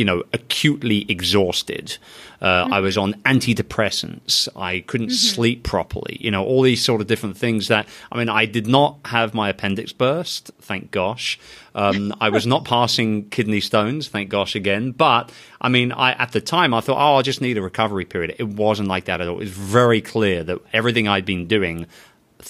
you 0.00 0.06
know, 0.06 0.22
acutely 0.32 1.04
exhausted. 1.10 1.98
Uh, 2.40 2.64
mm-hmm. 2.64 2.72
I 2.72 2.80
was 2.80 2.96
on 2.96 3.12
antidepressants. 3.24 4.48
I 4.56 4.80
couldn't 4.80 5.08
mm-hmm. 5.08 5.34
sleep 5.34 5.62
properly. 5.62 6.16
You 6.18 6.30
know, 6.30 6.42
all 6.42 6.62
these 6.62 6.82
sort 6.82 7.02
of 7.02 7.06
different 7.06 7.36
things 7.36 7.68
that, 7.68 7.86
I 8.10 8.16
mean, 8.16 8.30
I 8.30 8.46
did 8.46 8.66
not 8.66 8.96
have 9.04 9.34
my 9.34 9.50
appendix 9.50 9.92
burst, 9.92 10.52
thank 10.62 10.90
gosh. 10.90 11.38
Um, 11.74 12.14
I 12.18 12.30
was 12.30 12.46
not 12.46 12.64
passing 12.64 13.28
kidney 13.28 13.60
stones, 13.60 14.08
thank 14.08 14.30
gosh 14.30 14.54
again. 14.54 14.92
But, 14.92 15.30
I 15.60 15.68
mean, 15.68 15.92
I, 15.92 16.12
at 16.12 16.32
the 16.32 16.40
time, 16.40 16.72
I 16.72 16.80
thought, 16.80 16.96
oh, 16.96 17.18
I 17.18 17.22
just 17.22 17.42
need 17.42 17.58
a 17.58 17.62
recovery 17.62 18.06
period. 18.06 18.36
It 18.38 18.48
wasn't 18.48 18.88
like 18.88 19.04
that 19.04 19.20
at 19.20 19.28
all. 19.28 19.36
It 19.36 19.40
was 19.40 19.50
very 19.50 20.00
clear 20.00 20.42
that 20.44 20.60
everything 20.72 21.08
I'd 21.08 21.26
been 21.26 21.46
doing 21.46 21.86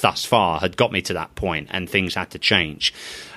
thus 0.01 0.25
far 0.25 0.61
had 0.61 0.77
got 0.77 0.93
me 0.93 1.03
to 1.03 1.15
that 1.15 1.35
point 1.35 1.67
and 1.73 1.91
things 1.91 2.15
had 2.15 2.31
to 2.31 2.39
change. 2.39 2.95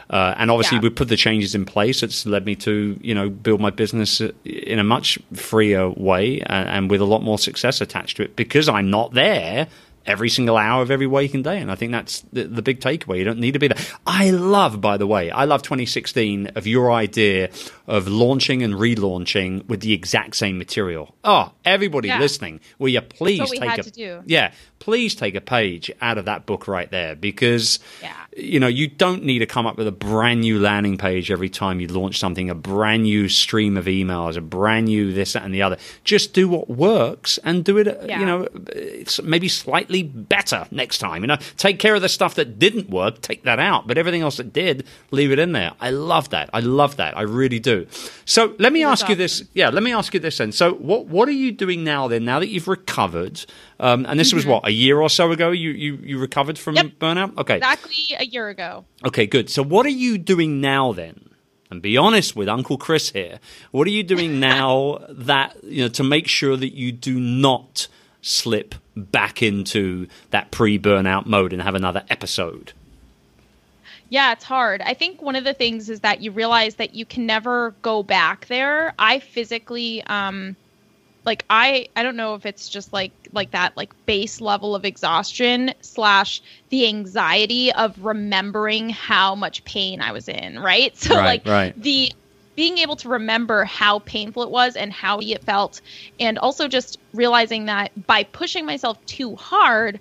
Uh, 0.09 0.33
and 0.37 0.51
obviously, 0.51 0.77
yeah. 0.77 0.83
we 0.83 0.89
put 0.89 1.07
the 1.07 1.17
changes 1.17 1.55
in 1.55 1.65
place. 1.65 2.03
It's 2.03 2.25
led 2.25 2.45
me 2.45 2.55
to, 2.57 2.99
you 3.01 3.15
know, 3.15 3.29
build 3.29 3.61
my 3.61 3.69
business 3.69 4.21
in 4.43 4.79
a 4.79 4.83
much 4.83 5.17
freer 5.33 5.89
way 5.89 6.41
and, 6.41 6.69
and 6.69 6.89
with 6.91 7.01
a 7.01 7.05
lot 7.05 7.23
more 7.23 7.39
success 7.39 7.81
attached 7.81 8.17
to 8.17 8.23
it 8.23 8.35
because 8.35 8.69
I'm 8.69 8.89
not 8.89 9.13
there 9.13 9.67
every 10.05 10.29
single 10.29 10.57
hour 10.57 10.81
of 10.81 10.91
every 10.91 11.07
waking 11.07 11.43
day. 11.43 11.59
And 11.59 11.71
I 11.71 11.75
think 11.75 11.91
that's 11.91 12.21
the, 12.33 12.43
the, 12.43 12.61
big 12.61 12.79
takeaway. 12.79 13.19
You 13.19 13.23
don't 13.23 13.39
need 13.39 13.53
to 13.53 13.59
be 13.59 13.67
there. 13.67 13.83
I 14.05 14.31
love, 14.31 14.81
by 14.81 14.97
the 14.97 15.07
way, 15.07 15.31
I 15.31 15.45
love 15.45 15.61
2016 15.61 16.47
of 16.55 16.67
your 16.67 16.91
idea 16.91 17.49
of 17.87 18.07
launching 18.07 18.63
and 18.63 18.73
relaunching 18.75 19.67
with 19.67 19.81
the 19.81 19.93
exact 19.93 20.35
same 20.35 20.57
material. 20.57 21.15
Oh, 21.23 21.51
everybody 21.65 22.07
yeah. 22.07 22.19
listening, 22.19 22.61
will 22.79 22.89
you 22.89 23.01
please 23.01 23.51
take 23.51 23.97
a 23.97 24.23
yeah, 24.25 24.53
please 24.79 25.15
take 25.15 25.35
a 25.35 25.41
page 25.41 25.91
out 26.01 26.17
of 26.17 26.25
that 26.25 26.45
book 26.45 26.67
right 26.67 26.89
there 26.91 27.15
because 27.15 27.79
yeah. 28.01 28.13
you 28.35 28.59
know 28.59 28.67
you 28.67 28.87
don't 28.87 29.23
need 29.23 29.39
to 29.39 29.45
come 29.45 29.65
up 29.65 29.77
with 29.77 29.87
a 29.87 29.91
brand 29.91 30.41
new 30.41 30.59
landing 30.59 30.97
page 30.97 31.29
every 31.29 31.49
time 31.49 31.79
you 31.79 31.87
launch 31.87 32.19
something, 32.19 32.49
a 32.49 32.55
brand 32.55 33.03
new 33.03 33.27
stream 33.27 33.75
of 33.75 33.85
emails, 33.85 34.37
a 34.37 34.41
brand 34.41 34.85
new 34.85 35.11
this 35.11 35.33
that, 35.33 35.43
and 35.43 35.53
the 35.53 35.61
other. 35.61 35.77
Just 36.03 36.33
do 36.33 36.47
what 36.47 36.69
works 36.69 37.37
and 37.43 37.65
do 37.65 37.77
it. 37.77 37.87
Uh, 37.87 38.05
yeah. 38.05 38.19
You 38.19 38.25
know, 38.25 38.43
uh, 38.43 39.23
maybe 39.23 39.49
slightly 39.49 40.03
better 40.03 40.67
next 40.71 40.99
time. 40.99 41.21
You 41.23 41.27
know, 41.27 41.37
take 41.57 41.79
care 41.79 41.95
of 41.95 42.01
the 42.01 42.09
stuff 42.09 42.35
that 42.35 42.59
didn't 42.59 42.89
work, 42.89 43.21
take 43.21 43.43
that 43.43 43.59
out, 43.59 43.87
but 43.87 43.97
everything 43.97 44.21
else 44.21 44.37
that 44.37 44.53
did, 44.53 44.85
leave 45.11 45.31
it 45.31 45.39
in 45.39 45.51
there. 45.51 45.71
I 45.81 45.89
love 45.89 46.29
that. 46.29 46.49
I 46.53 46.61
love 46.61 46.97
that. 46.97 47.17
I 47.17 47.21
really 47.23 47.59
do. 47.59 47.72
So 48.25 48.55
let 48.59 48.73
me 48.73 48.83
ask 48.83 49.07
you 49.09 49.15
this. 49.15 49.43
Yeah, 49.53 49.69
let 49.69 49.83
me 49.83 49.93
ask 49.93 50.13
you 50.13 50.19
this 50.19 50.37
then. 50.37 50.51
So 50.51 50.73
what 50.73 51.07
what 51.07 51.27
are 51.27 51.33
you 51.33 51.51
doing 51.51 51.83
now 51.83 52.07
then? 52.07 52.25
Now 52.25 52.39
that 52.39 52.49
you've 52.49 52.67
recovered, 52.67 53.45
um, 53.79 54.05
and 54.07 54.19
this 54.19 54.29
mm-hmm. 54.29 54.37
was 54.37 54.45
what 54.45 54.67
a 54.67 54.71
year 54.71 54.99
or 54.99 55.09
so 55.09 55.31
ago. 55.31 55.51
You 55.51 55.71
you 55.71 55.97
you 56.03 56.19
recovered 56.19 56.57
from 56.57 56.75
yep. 56.75 56.87
burnout. 56.99 57.37
Okay, 57.37 57.57
exactly 57.57 58.15
a 58.17 58.25
year 58.25 58.49
ago. 58.49 58.85
Okay, 59.05 59.25
good. 59.25 59.49
So 59.49 59.63
what 59.63 59.85
are 59.85 59.97
you 60.05 60.17
doing 60.17 60.61
now 60.61 60.93
then? 60.93 61.29
And 61.69 61.81
be 61.81 61.97
honest 61.97 62.35
with 62.35 62.47
Uncle 62.47 62.77
Chris 62.77 63.11
here. 63.11 63.39
What 63.71 63.87
are 63.87 63.91
you 63.91 64.03
doing 64.03 64.39
now 64.53 64.99
that 65.09 65.63
you 65.63 65.83
know 65.83 65.89
to 65.89 66.03
make 66.03 66.27
sure 66.27 66.55
that 66.55 66.75
you 66.75 66.91
do 66.91 67.19
not 67.19 67.87
slip 68.21 68.75
back 68.95 69.41
into 69.41 70.07
that 70.29 70.51
pre-burnout 70.51 71.25
mode 71.25 71.51
and 71.51 71.61
have 71.61 71.75
another 71.75 72.03
episode? 72.09 72.73
Yeah, 74.13 74.33
it's 74.33 74.43
hard. 74.43 74.83
I 74.83 74.93
think 74.93 75.23
one 75.23 75.35
of 75.35 75.43
the 75.43 75.55
things 75.55 75.89
is 75.89 76.01
that 76.01 76.21
you 76.21 76.31
realize 76.31 76.75
that 76.75 76.93
you 76.93 77.03
can 77.03 77.25
never 77.25 77.71
go 77.81 78.03
back 78.03 78.45
there. 78.45 78.93
I 78.99 79.17
physically 79.17 80.03
um 80.03 80.55
like 81.25 81.43
I 81.49 81.87
I 81.95 82.03
don't 82.03 82.15
know 82.15 82.35
if 82.35 82.45
it's 82.45 82.69
just 82.69 82.93
like 82.93 83.13
like 83.31 83.49
that 83.53 83.75
like 83.75 83.91
base 84.05 84.39
level 84.39 84.75
of 84.75 84.85
exhaustion 84.85 85.73
slash 85.81 86.43
the 86.69 86.87
anxiety 86.87 87.73
of 87.73 87.97
remembering 88.05 88.91
how 88.91 89.33
much 89.33 89.65
pain 89.65 89.99
I 89.99 90.11
was 90.11 90.27
in, 90.27 90.59
right? 90.59 90.95
So 90.99 91.15
right, 91.15 91.25
like 91.25 91.47
right. 91.47 91.73
the 91.81 92.11
being 92.55 92.77
able 92.77 92.97
to 92.97 93.09
remember 93.09 93.65
how 93.65 93.97
painful 93.97 94.43
it 94.43 94.51
was 94.51 94.75
and 94.75 94.93
how 94.93 95.21
it 95.21 95.43
felt, 95.43 95.81
and 96.19 96.37
also 96.37 96.67
just 96.67 96.99
realizing 97.13 97.65
that 97.65 97.91
by 98.05 98.25
pushing 98.25 98.67
myself 98.67 99.03
too 99.07 99.35
hard, 99.37 99.99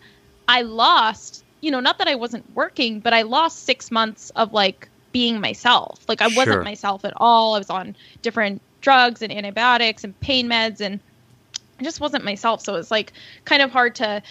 I 0.48 0.60
lost, 0.62 1.41
you 1.62 1.70
know, 1.70 1.80
not 1.80 1.98
that 1.98 2.08
I 2.08 2.16
wasn't 2.16 2.50
working, 2.54 3.00
but 3.00 3.14
I 3.14 3.22
lost 3.22 3.64
six 3.64 3.90
months 3.90 4.30
of 4.36 4.52
like 4.52 4.90
being 5.12 5.40
myself. 5.40 6.04
Like 6.08 6.20
I 6.22 6.28
wasn't 6.28 6.44
Sure. 6.56 6.62
myself 6.62 7.04
at 7.06 7.14
all. 7.16 7.54
I 7.54 7.58
was 7.58 7.70
on 7.70 7.96
different 8.22 8.62
drugs 8.82 9.22
and 9.22 9.32
antibiotics 9.32 10.04
and 10.04 10.18
pain 10.20 10.48
meds 10.48 10.80
and 10.80 11.00
I 11.80 11.84
just 11.84 12.00
wasn't 12.00 12.24
myself. 12.24 12.62
So 12.62 12.76
it's 12.76 12.90
like 12.90 13.12
kind 13.44 13.62
of 13.62 13.70
hard 13.70 13.96
to 13.96 14.22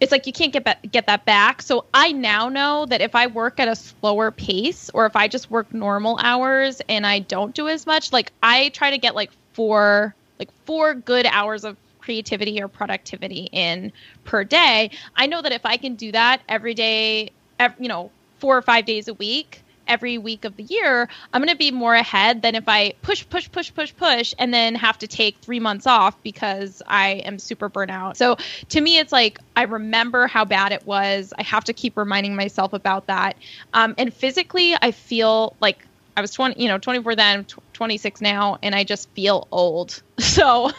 it's 0.00 0.10
like 0.10 0.26
you 0.26 0.32
can't 0.32 0.52
get 0.52 0.64
ba- 0.64 0.78
get 0.90 1.06
that 1.06 1.24
back. 1.24 1.62
So 1.62 1.86
I 1.94 2.10
now 2.12 2.48
know 2.48 2.86
that 2.86 3.00
if 3.00 3.14
I 3.14 3.28
work 3.28 3.60
at 3.60 3.68
a 3.68 3.76
slower 3.76 4.32
pace 4.32 4.90
or 4.92 5.06
if 5.06 5.14
I 5.14 5.28
just 5.28 5.50
work 5.50 5.72
normal 5.72 6.18
hours 6.20 6.82
and 6.88 7.06
I 7.06 7.20
don't 7.20 7.54
do 7.54 7.68
as 7.68 7.86
much, 7.86 8.12
like 8.12 8.32
I 8.42 8.70
try 8.70 8.90
to 8.90 8.98
get 8.98 9.14
like 9.14 9.30
four 9.52 10.16
like 10.40 10.50
four 10.66 10.94
good 10.94 11.26
hours 11.26 11.64
of 11.64 11.76
creativity 12.02 12.60
or 12.60 12.68
productivity 12.68 13.48
in 13.52 13.92
per 14.24 14.44
day. 14.44 14.90
I 15.16 15.26
know 15.26 15.40
that 15.40 15.52
if 15.52 15.64
I 15.64 15.76
can 15.76 15.94
do 15.94 16.12
that 16.12 16.42
every 16.48 16.74
day, 16.74 17.30
ev- 17.58 17.74
you 17.78 17.88
know, 17.88 18.10
four 18.38 18.56
or 18.56 18.62
five 18.62 18.84
days 18.84 19.08
a 19.08 19.14
week, 19.14 19.62
every 19.86 20.18
week 20.18 20.44
of 20.44 20.56
the 20.56 20.62
year, 20.62 21.08
I'm 21.32 21.40
going 21.40 21.52
to 21.52 21.56
be 21.56 21.70
more 21.70 21.94
ahead 21.94 22.42
than 22.42 22.54
if 22.54 22.64
I 22.68 22.92
push, 23.02 23.28
push, 23.28 23.50
push, 23.50 23.72
push, 23.74 23.94
push, 23.96 24.34
and 24.38 24.52
then 24.52 24.74
have 24.74 24.98
to 24.98 25.06
take 25.06 25.36
three 25.38 25.60
months 25.60 25.86
off 25.86 26.20
because 26.22 26.82
I 26.86 27.22
am 27.24 27.38
super 27.38 27.68
burnout. 27.68 28.16
So 28.16 28.36
to 28.70 28.80
me, 28.80 28.98
it's 28.98 29.12
like 29.12 29.38
I 29.56 29.62
remember 29.64 30.26
how 30.26 30.44
bad 30.44 30.72
it 30.72 30.86
was. 30.86 31.32
I 31.38 31.42
have 31.42 31.64
to 31.64 31.72
keep 31.72 31.96
reminding 31.96 32.34
myself 32.36 32.72
about 32.72 33.06
that. 33.06 33.36
Um, 33.74 33.94
and 33.98 34.12
physically, 34.12 34.74
I 34.80 34.92
feel 34.92 35.56
like 35.60 35.86
I 36.16 36.20
was 36.20 36.32
20, 36.32 36.60
you 36.60 36.68
know, 36.68 36.78
24 36.78 37.16
then, 37.16 37.46
26 37.82 38.20
now, 38.20 38.58
and 38.62 38.76
I 38.76 38.84
just 38.84 39.08
feel 39.10 39.48
old. 39.50 40.00
So 40.22 40.70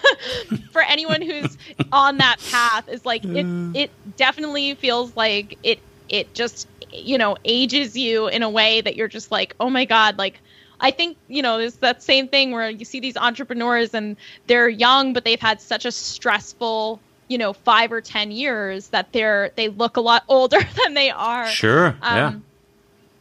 for 0.72 0.82
anyone 0.82 1.22
who's 1.22 1.58
on 1.92 2.18
that 2.18 2.38
path, 2.50 2.88
is 2.88 3.06
like 3.06 3.24
it, 3.26 3.46
it 3.76 3.92
definitely 4.18 4.74
feels 4.76 5.16
like 5.16 5.60
it, 5.62 5.80
it 6.10 6.34
just, 6.34 6.68
you 6.92 7.18
know, 7.18 7.36
ages 7.44 7.96
you 7.96 8.30
in 8.30 8.42
a 8.42 8.50
way 8.50 8.82
that 8.82 8.96
you're 8.96 9.10
just 9.10 9.32
like, 9.32 9.54
oh 9.60 9.70
my 9.70 9.84
God, 9.86 10.18
like, 10.18 10.39
I 10.80 10.89
think, 10.92 11.18
you 11.28 11.44
know, 11.44 11.60
there's 11.60 11.76
that 11.76 12.02
same 12.02 12.30
thing 12.30 12.52
where 12.52 12.70
you 12.70 12.86
see 12.86 13.00
these 13.00 13.18
entrepreneurs 13.18 13.94
and 13.94 14.16
they're 14.48 14.70
young, 14.70 15.13
but 15.13 15.24
they've 15.24 15.39
had 15.39 15.62
such 15.62 15.86
a 15.86 15.92
stressful, 15.92 17.00
you 17.28 17.38
know, 17.38 17.54
five 17.54 17.92
or 17.92 18.02
10 18.02 18.32
years 18.32 18.88
that 18.88 19.12
they're, 19.12 19.52
they 19.56 19.68
look 19.68 19.98
a 19.98 20.02
lot 20.02 20.24
older 20.30 20.60
than 20.82 20.94
they 20.96 21.12
are. 21.12 21.48
Sure. 21.48 21.96
yeah. 22.02 22.28
Um, 22.28 22.44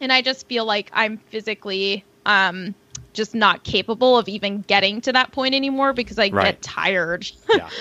and 0.01 0.13
I 0.13 0.23
just 0.23 0.47
feel 0.47 0.65
like 0.65 0.89
I'm 0.95 1.19
physically 1.19 2.05
um, 2.25 2.75
just 3.13 3.35
not 3.35 3.63
capable 3.65 4.17
of 4.19 4.29
even 4.29 4.63
getting 4.63 5.01
to 5.03 5.13
that 5.13 5.33
point 5.33 5.55
anymore 5.55 5.93
because 5.93 6.19
I 6.19 6.29
Right. 6.31 6.45
get 6.47 6.63
tired. 6.63 7.31
Yeah. 7.55 7.69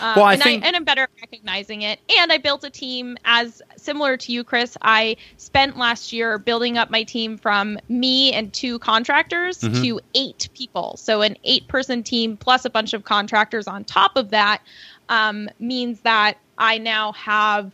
Um, 0.00 0.14
Well, 0.16 0.24
I 0.24 0.32
and 0.34 0.42
think- 0.42 0.64
I 0.64 0.66
and 0.66 0.74
I'm 0.74 0.82
better 0.82 1.02
at 1.02 1.10
recognizing 1.20 1.82
it. 1.82 2.00
And 2.18 2.32
I 2.32 2.38
built 2.38 2.64
a 2.64 2.70
team 2.70 3.16
as 3.24 3.62
similar 3.76 4.16
to 4.16 4.32
you, 4.32 4.42
Chris. 4.42 4.76
I 4.82 5.16
spent 5.36 5.76
last 5.78 6.12
year 6.12 6.38
building 6.38 6.76
up 6.76 6.90
my 6.90 7.04
team 7.04 7.38
from 7.38 7.78
me 7.88 8.32
and 8.32 8.52
two 8.52 8.80
contractors 8.80 9.60
Mm-hmm. 9.60 9.82
to 9.82 10.00
eight 10.14 10.48
people. 10.54 10.96
So 10.96 11.22
an 11.22 11.36
eight 11.44 11.68
person 11.68 12.02
team 12.02 12.36
plus 12.36 12.64
a 12.64 12.70
bunch 12.70 12.94
of 12.94 13.04
contractors 13.04 13.68
on 13.68 13.84
top 13.84 14.16
of 14.16 14.30
that 14.30 14.62
um, 15.08 15.48
means 15.60 16.00
that 16.00 16.36
I 16.58 16.78
now 16.78 17.12
have 17.12 17.72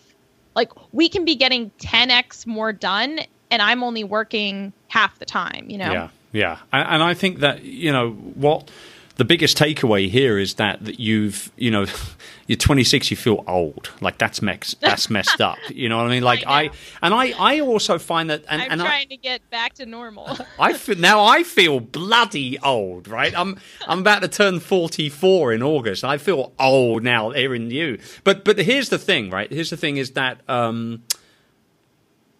like 0.55 0.71
we 0.93 1.09
can 1.09 1.25
be 1.25 1.35
getting 1.35 1.71
10x 1.79 2.47
more 2.47 2.73
done, 2.75 3.21
and 3.51 3.63
I'm 3.63 3.83
only 3.83 4.05
working 4.05 4.75
half 4.89 5.19
the 5.19 5.25
time. 5.25 5.71
You 5.71 5.79
know. 5.79 5.93
Yeah, 5.93 6.09
yeah, 6.33 6.59
and, 6.73 6.89
and 6.89 7.03
I 7.03 7.15
think 7.15 7.41
that 7.41 7.63
you 7.63 7.93
know 7.93 8.11
what 8.11 8.71
the 9.19 9.25
biggest 9.25 9.59
takeaway 9.59 10.09
here 10.09 10.39
is 10.39 10.55
that 10.55 10.85
that 10.85 10.99
you've 11.01 11.51
you 11.57 11.71
know 11.71 11.87
you're 12.47 12.57
26, 12.57 13.11
you 13.11 13.17
feel 13.17 13.45
old. 13.47 13.91
Like 14.01 14.17
that's 14.17 14.41
messed 14.41 14.81
that's 14.81 15.11
messed 15.19 15.41
up. 15.41 15.59
You 15.69 15.89
know 15.89 15.99
what 15.99 16.07
I 16.07 16.11
mean? 16.11 16.23
Like 16.23 16.45
I 16.47 16.63
I, 16.63 16.71
and 17.03 17.13
I 17.13 17.33
I 17.39 17.61
also 17.61 17.99
find 17.99 18.31
that 18.31 18.45
and, 18.49 18.63
I'm 18.63 18.71
and 18.71 18.83
I, 18.83 18.87
trying 18.87 19.09
to 19.09 19.17
get 19.17 19.49
back 19.51 19.75
to 19.75 19.87
normal. 19.87 20.39
I 20.59 20.73
feel 20.73 20.97
now 20.97 21.25
I 21.25 21.43
feel 21.43 21.81
bloody 21.81 22.59
old, 22.61 23.09
right? 23.09 23.37
I'm 23.37 23.59
I'm 23.87 24.01
about 24.01 24.23
to 24.23 24.29
turn 24.29 24.61
44 24.61 25.53
in 25.53 25.63
August. 25.63 26.05
I 26.05 26.17
feel 26.19 26.53
old 26.59 27.03
now 27.03 27.31
hearing 27.31 27.71
you. 27.71 27.99
But 28.23 28.45
but 28.45 28.59
here's 28.59 28.89
the 28.89 28.99
thing, 28.99 29.31
right? 29.31 29.51
Here's 29.51 29.71
the 29.71 29.77
thing 29.77 29.97
is 29.97 30.13
that 30.13 30.41
um 30.49 31.03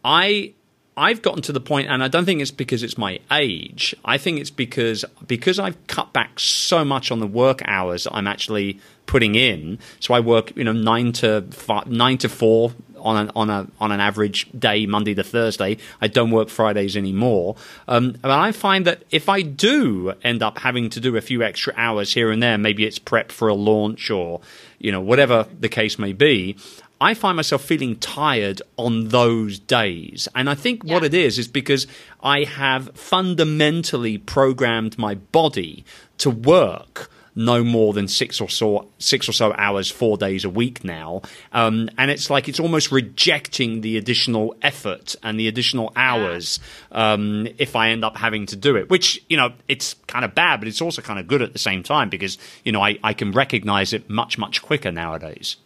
I 0.05 0.55
I've 0.99 1.23
gotten 1.23 1.43
to 1.43 1.53
the 1.53 1.61
point 1.61 1.89
and 1.89 2.03
I 2.03 2.09
don't 2.09 2.25
think 2.25 2.41
it's 2.41 2.51
because 2.51 2.83
it's 2.83 2.99
my 2.99 3.21
age. 3.31 3.95
I 4.05 4.19
think 4.19 4.41
it's 4.41 4.51
because 4.51 5.05
because 5.27 5.59
I've 5.59 5.87
cut 5.87 6.13
back 6.13 6.41
so 6.41 6.85
much 6.85 7.11
on 7.11 7.21
the 7.21 7.27
work 7.27 7.63
hours 7.65 8.07
I'm 8.11 8.27
actually 8.27 8.81
putting 9.07 9.35
in. 9.35 9.79
So 10.01 10.13
I 10.13 10.21
work, 10.21 10.55
you 10.57 10.65
know, 10.65 10.73
9 10.73 11.13
to 11.13 11.43
5, 11.51 11.87
9 11.87 12.19
to 12.19 12.29
4 12.29 12.73
on 12.99 13.17
an 13.17 13.33
on 13.37 13.49
a 13.49 13.67
on 13.81 13.93
an 13.93 14.01
average 14.01 14.51
day, 14.59 14.87
Monday 14.87 15.15
to 15.15 15.23
Thursday. 15.23 15.79
I 16.01 16.09
don't 16.09 16.31
work 16.31 16.49
Fridays 16.49 16.97
anymore. 16.97 17.57
Um, 17.87 18.13
but 18.21 18.31
I 18.31 18.53
find 18.53 18.87
that 18.87 19.05
if 19.11 19.29
I 19.29 19.43
do 19.43 20.15
end 20.23 20.43
up 20.43 20.59
having 20.59 20.91
to 20.91 21.01
do 21.01 21.17
a 21.17 21.21
few 21.21 21.43
extra 21.43 21.73
hours 21.77 22.13
here 22.13 22.31
and 22.31 22.43
there, 22.43 22.59
maybe 22.59 22.85
it's 22.85 22.99
prep 22.99 23.33
for 23.33 23.49
a 23.49 23.55
launch 23.55 24.11
or 24.11 24.41
you 24.79 24.93
know 24.93 25.01
whatever 25.01 25.47
the 25.59 25.69
case 25.69 25.99
may 25.99 26.13
be. 26.13 26.57
I 27.01 27.15
find 27.15 27.37
myself 27.37 27.63
feeling 27.63 27.97
tired 27.97 28.61
on 28.77 29.09
those 29.09 29.59
days. 29.59 30.29
And 30.35 30.51
I 30.51 30.55
think 30.55 30.85
what 30.85 31.05
it 31.05 31.15
is 31.15 31.39
is 31.39 31.47
because 31.47 31.87
I 32.23 32.45
have 32.45 32.97
fundamentally 32.97 34.19
programmed 34.19 34.99
my 34.99 35.15
body 35.15 35.85
to 36.19 36.31
work 36.31 37.11
no 37.39 37.63
more 37.63 37.93
than 37.93 38.09
six 38.09 38.41
or 38.41 38.49
so 38.49 38.89
six 38.99 39.29
or 39.29 39.33
so 39.33 39.55
hours, 39.57 39.89
four 39.89 40.17
days 40.17 40.45
a 40.45 40.51
week 40.51 40.83
now, 40.83 41.23
um, 41.53 41.89
and 41.97 42.11
it's 42.11 42.31
like 42.31 42.49
it's 42.49 42.59
almost 42.59 42.91
rejecting 42.91 43.81
the 43.81 43.97
additional 43.97 44.57
effort 44.61 45.15
and 45.23 45.39
the 45.39 45.47
additional 45.47 45.93
hours 45.95 46.59
um, 46.91 47.47
if 47.59 47.77
I 47.77 47.91
end 47.91 48.05
up 48.05 48.17
having 48.17 48.47
to 48.47 48.57
do 48.57 48.75
it. 48.75 48.91
Which 48.91 49.23
you 49.29 49.37
know 49.37 49.53
it's 49.69 49.95
kind 50.09 50.25
of 50.25 50.35
bad, 50.35 50.59
but 50.59 50.67
it's 50.67 50.83
also 50.83 51.01
kind 51.01 51.21
of 51.21 51.29
good 51.29 51.41
at 51.41 51.53
the 51.53 51.61
same 51.61 51.85
time 51.85 52.11
because 52.11 52.39
you 52.65 52.73
know 52.73 52.83
I, 52.83 52.99
I 53.05 53.15
can 53.15 53.31
recognize 53.31 53.93
it 53.93 54.11
much 54.11 54.37
much 54.37 54.61
quicker 54.61 54.91
nowadays. 54.91 55.57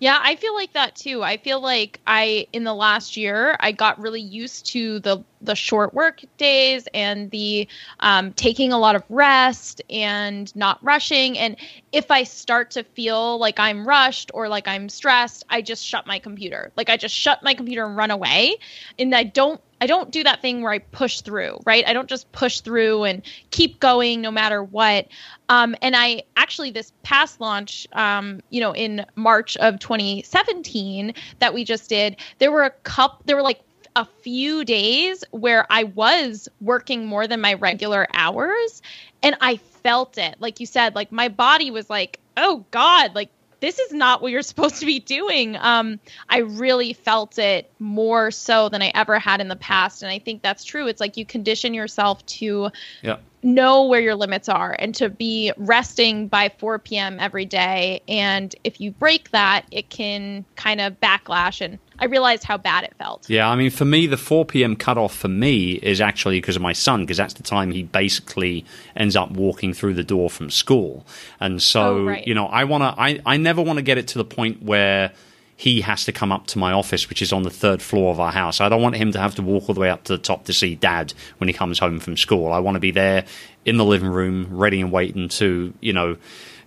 Yeah, 0.00 0.18
I 0.22 0.36
feel 0.36 0.54
like 0.54 0.72
that 0.72 0.96
too. 0.96 1.22
I 1.22 1.36
feel 1.36 1.60
like 1.60 2.00
I 2.06 2.46
in 2.54 2.64
the 2.64 2.74
last 2.74 3.18
year 3.18 3.56
I 3.60 3.72
got 3.72 4.00
really 4.00 4.22
used 4.22 4.66
to 4.72 4.98
the 5.00 5.22
the 5.40 5.54
short 5.54 5.94
work 5.94 6.22
days 6.36 6.86
and 6.94 7.30
the 7.30 7.66
um, 8.00 8.32
taking 8.32 8.72
a 8.72 8.78
lot 8.78 8.94
of 8.96 9.02
rest 9.08 9.82
and 9.90 10.54
not 10.54 10.82
rushing. 10.82 11.38
And 11.38 11.56
if 11.92 12.10
I 12.10 12.24
start 12.24 12.70
to 12.72 12.84
feel 12.84 13.38
like 13.38 13.58
I'm 13.58 13.86
rushed 13.86 14.30
or 14.34 14.48
like 14.48 14.68
I'm 14.68 14.88
stressed, 14.88 15.44
I 15.48 15.62
just 15.62 15.84
shut 15.84 16.06
my 16.06 16.18
computer. 16.18 16.72
Like 16.76 16.90
I 16.90 16.96
just 16.96 17.14
shut 17.14 17.42
my 17.42 17.54
computer 17.54 17.84
and 17.84 17.96
run 17.96 18.10
away. 18.10 18.56
And 18.98 19.14
I 19.14 19.24
don't 19.24 19.60
I 19.80 19.86
don't 19.86 20.10
do 20.10 20.22
that 20.24 20.42
thing 20.42 20.60
where 20.60 20.72
I 20.72 20.78
push 20.78 21.22
through, 21.22 21.58
right? 21.64 21.86
I 21.86 21.94
don't 21.94 22.08
just 22.08 22.30
push 22.32 22.60
through 22.60 23.04
and 23.04 23.22
keep 23.50 23.80
going 23.80 24.20
no 24.20 24.30
matter 24.30 24.62
what. 24.62 25.08
Um, 25.48 25.74
and 25.80 25.96
I 25.96 26.24
actually 26.36 26.70
this 26.70 26.92
past 27.02 27.40
launch, 27.40 27.86
um, 27.94 28.42
you 28.50 28.60
know, 28.60 28.74
in 28.74 29.06
March 29.16 29.56
of 29.56 29.78
2017 29.78 31.14
that 31.38 31.54
we 31.54 31.64
just 31.64 31.88
did, 31.88 32.16
there 32.38 32.52
were 32.52 32.64
a 32.64 32.70
couple, 32.70 33.22
there 33.24 33.36
were 33.36 33.42
like 33.42 33.62
a 33.96 34.04
few 34.22 34.64
days 34.64 35.24
where 35.30 35.66
I 35.70 35.84
was 35.84 36.48
working 36.60 37.06
more 37.06 37.26
than 37.26 37.40
my 37.40 37.54
regular 37.54 38.06
hours, 38.14 38.82
and 39.22 39.36
I 39.40 39.56
felt 39.56 40.18
it. 40.18 40.36
Like 40.38 40.60
you 40.60 40.66
said, 40.66 40.94
like 40.94 41.12
my 41.12 41.28
body 41.28 41.70
was 41.70 41.90
like, 41.90 42.20
oh 42.36 42.64
God, 42.70 43.14
like 43.14 43.30
this 43.60 43.78
is 43.78 43.92
not 43.92 44.22
what 44.22 44.32
you're 44.32 44.42
supposed 44.52 44.76
to 44.76 44.86
be 44.86 45.00
doing. 45.00 45.56
Um, 45.56 46.00
I 46.28 46.38
really 46.38 46.92
felt 46.92 47.38
it 47.38 47.70
more 47.78 48.30
so 48.30 48.68
than 48.68 48.82
I 48.82 48.90
ever 48.94 49.18
had 49.18 49.40
in 49.40 49.48
the 49.48 49.56
past. 49.56 50.02
And 50.02 50.10
I 50.10 50.18
think 50.18 50.42
that's 50.42 50.64
true. 50.64 50.86
It's 50.86 51.00
like 51.00 51.16
you 51.16 51.24
condition 51.24 51.74
yourself 51.74 52.24
to 52.26 52.70
Yeah. 53.02 53.18
Know 53.42 53.84
where 53.86 54.00
your 54.00 54.14
limits 54.14 54.48
are 54.48 54.76
and 54.78 54.94
to 54.96 55.08
be 55.08 55.52
resting 55.56 56.28
by 56.28 56.50
4 56.58 56.78
p.m. 56.78 57.18
every 57.20 57.44
day. 57.46 58.02
And 58.08 58.54
if 58.64 58.80
you 58.80 58.90
break 58.90 59.30
that, 59.30 59.64
it 59.70 59.88
can 59.90 60.44
kind 60.56 60.80
of 60.80 61.00
backlash. 61.00 61.60
And 61.64 61.78
I 61.98 62.04
realized 62.06 62.44
how 62.44 62.58
bad 62.58 62.84
it 62.84 62.94
felt. 62.98 63.28
Yeah, 63.30 63.48
I 63.48 63.56
mean, 63.56 63.70
for 63.70 63.84
me, 63.84 64.06
the 64.06 64.16
4 64.16 64.44
p.m. 64.44 64.76
cutoff 64.76 65.14
for 65.16 65.28
me 65.28 65.72
is 65.72 66.00
actually 66.00 66.38
because 66.38 66.56
of 66.56 66.62
my 66.62 66.72
son, 66.74 67.00
because 67.02 67.16
that's 67.16 67.34
the 67.34 67.42
time 67.42 67.70
he 67.70 67.82
basically 67.82 68.64
ends 68.94 69.16
up 69.16 69.30
walking 69.30 69.72
through 69.72 69.94
the 69.94 70.04
door 70.04 70.28
from 70.30 70.50
school. 70.50 71.06
And 71.40 71.62
so, 71.62 71.80
Oh, 71.98 72.04
right. 72.04 72.26
you 72.26 72.34
know, 72.34 72.46
I 72.46 72.64
want 72.64 72.82
to, 72.82 73.00
I, 73.00 73.20
I 73.24 73.36
never 73.38 73.62
want 73.62 73.78
to 73.78 73.82
get 73.82 73.96
it 73.98 74.08
to 74.08 74.18
the 74.18 74.24
point 74.24 74.62
where 74.62 75.12
he 75.60 75.82
has 75.82 76.06
to 76.06 76.10
come 76.10 76.32
up 76.32 76.46
to 76.46 76.58
my 76.58 76.72
office, 76.72 77.10
which 77.10 77.20
is 77.20 77.34
on 77.34 77.42
the 77.42 77.50
third 77.50 77.82
floor 77.82 78.10
of 78.12 78.18
our 78.18 78.32
house. 78.32 78.62
I 78.62 78.70
don't 78.70 78.80
want 78.80 78.96
him 78.96 79.12
to 79.12 79.18
have 79.18 79.34
to 79.34 79.42
walk 79.42 79.68
all 79.68 79.74
the 79.74 79.80
way 79.82 79.90
up 79.90 80.04
to 80.04 80.14
the 80.14 80.22
top 80.22 80.46
to 80.46 80.54
see 80.54 80.74
dad 80.74 81.12
when 81.36 81.48
he 81.48 81.52
comes 81.52 81.78
home 81.78 82.00
from 82.00 82.16
school. 82.16 82.50
I 82.50 82.58
want 82.60 82.76
to 82.76 82.80
be 82.80 82.92
there 82.92 83.26
in 83.66 83.76
the 83.76 83.84
living 83.84 84.08
room, 84.08 84.46
ready 84.50 84.80
and 84.80 84.90
waiting 84.90 85.28
to, 85.28 85.74
you 85.82 85.92
know, 85.92 86.16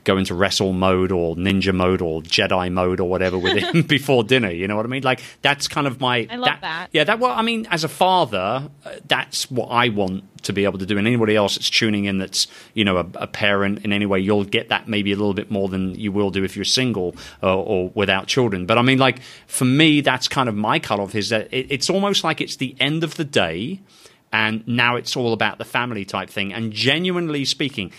go 0.03 0.17
into 0.17 0.33
wrestle 0.33 0.73
mode 0.73 1.11
or 1.11 1.35
ninja 1.35 1.73
mode 1.73 2.01
or 2.01 2.21
Jedi 2.21 2.71
mode 2.71 2.99
or 2.99 3.09
whatever 3.09 3.37
with 3.37 3.57
him 3.57 3.81
before 3.87 4.23
dinner. 4.23 4.51
You 4.51 4.67
know 4.67 4.75
what 4.75 4.85
I 4.85 4.89
mean? 4.89 5.03
Like 5.03 5.21
that's 5.41 5.67
kind 5.67 5.87
of 5.87 5.99
my. 5.99 6.27
I 6.29 6.35
love 6.35 6.61
that. 6.61 6.89
Yeah, 6.91 7.03
that. 7.05 7.19
Well, 7.19 7.31
I 7.31 7.41
mean, 7.41 7.67
as 7.69 7.83
a 7.83 7.89
father, 7.89 8.69
uh, 8.85 8.91
that's 9.07 9.49
what 9.49 9.67
I 9.67 9.89
want 9.89 10.23
to 10.43 10.53
be 10.53 10.65
able 10.65 10.79
to 10.79 10.85
do. 10.85 10.97
And 10.97 11.07
anybody 11.07 11.35
else 11.35 11.55
that's 11.55 11.69
tuning 11.69 12.05
in, 12.05 12.17
that's 12.17 12.47
you 12.73 12.83
know 12.83 12.97
a, 12.97 13.07
a 13.15 13.27
parent 13.27 13.83
in 13.85 13.93
any 13.93 14.05
way, 14.05 14.19
you'll 14.19 14.43
get 14.43 14.69
that 14.69 14.87
maybe 14.87 15.11
a 15.11 15.15
little 15.15 15.33
bit 15.33 15.49
more 15.49 15.69
than 15.69 15.95
you 15.95 16.11
will 16.11 16.29
do 16.29 16.43
if 16.43 16.55
you're 16.55 16.65
single 16.65 17.15
uh, 17.41 17.57
or 17.57 17.91
without 17.93 18.27
children. 18.27 18.65
But 18.65 18.77
I 18.77 18.81
mean, 18.81 18.97
like 18.97 19.21
for 19.47 19.65
me, 19.65 20.01
that's 20.01 20.27
kind 20.27 20.49
of 20.49 20.55
my 20.55 20.79
cutoff. 20.79 21.15
Is 21.15 21.29
that 21.29 21.53
it, 21.53 21.67
it's 21.69 21.89
almost 21.89 22.23
like 22.23 22.41
it's 22.41 22.57
the 22.57 22.75
end 22.79 23.03
of 23.03 23.15
the 23.15 23.25
day 23.25 23.79
and 24.33 24.67
now 24.67 24.95
it's 24.95 25.15
all 25.15 25.31
about 25.31 25.59
the 25.59 25.63
family 25.63 26.03
type 26.03 26.27
thing. 26.27 26.51
And 26.51 26.73
genuinely 26.73 27.45
speaking, 27.45 27.91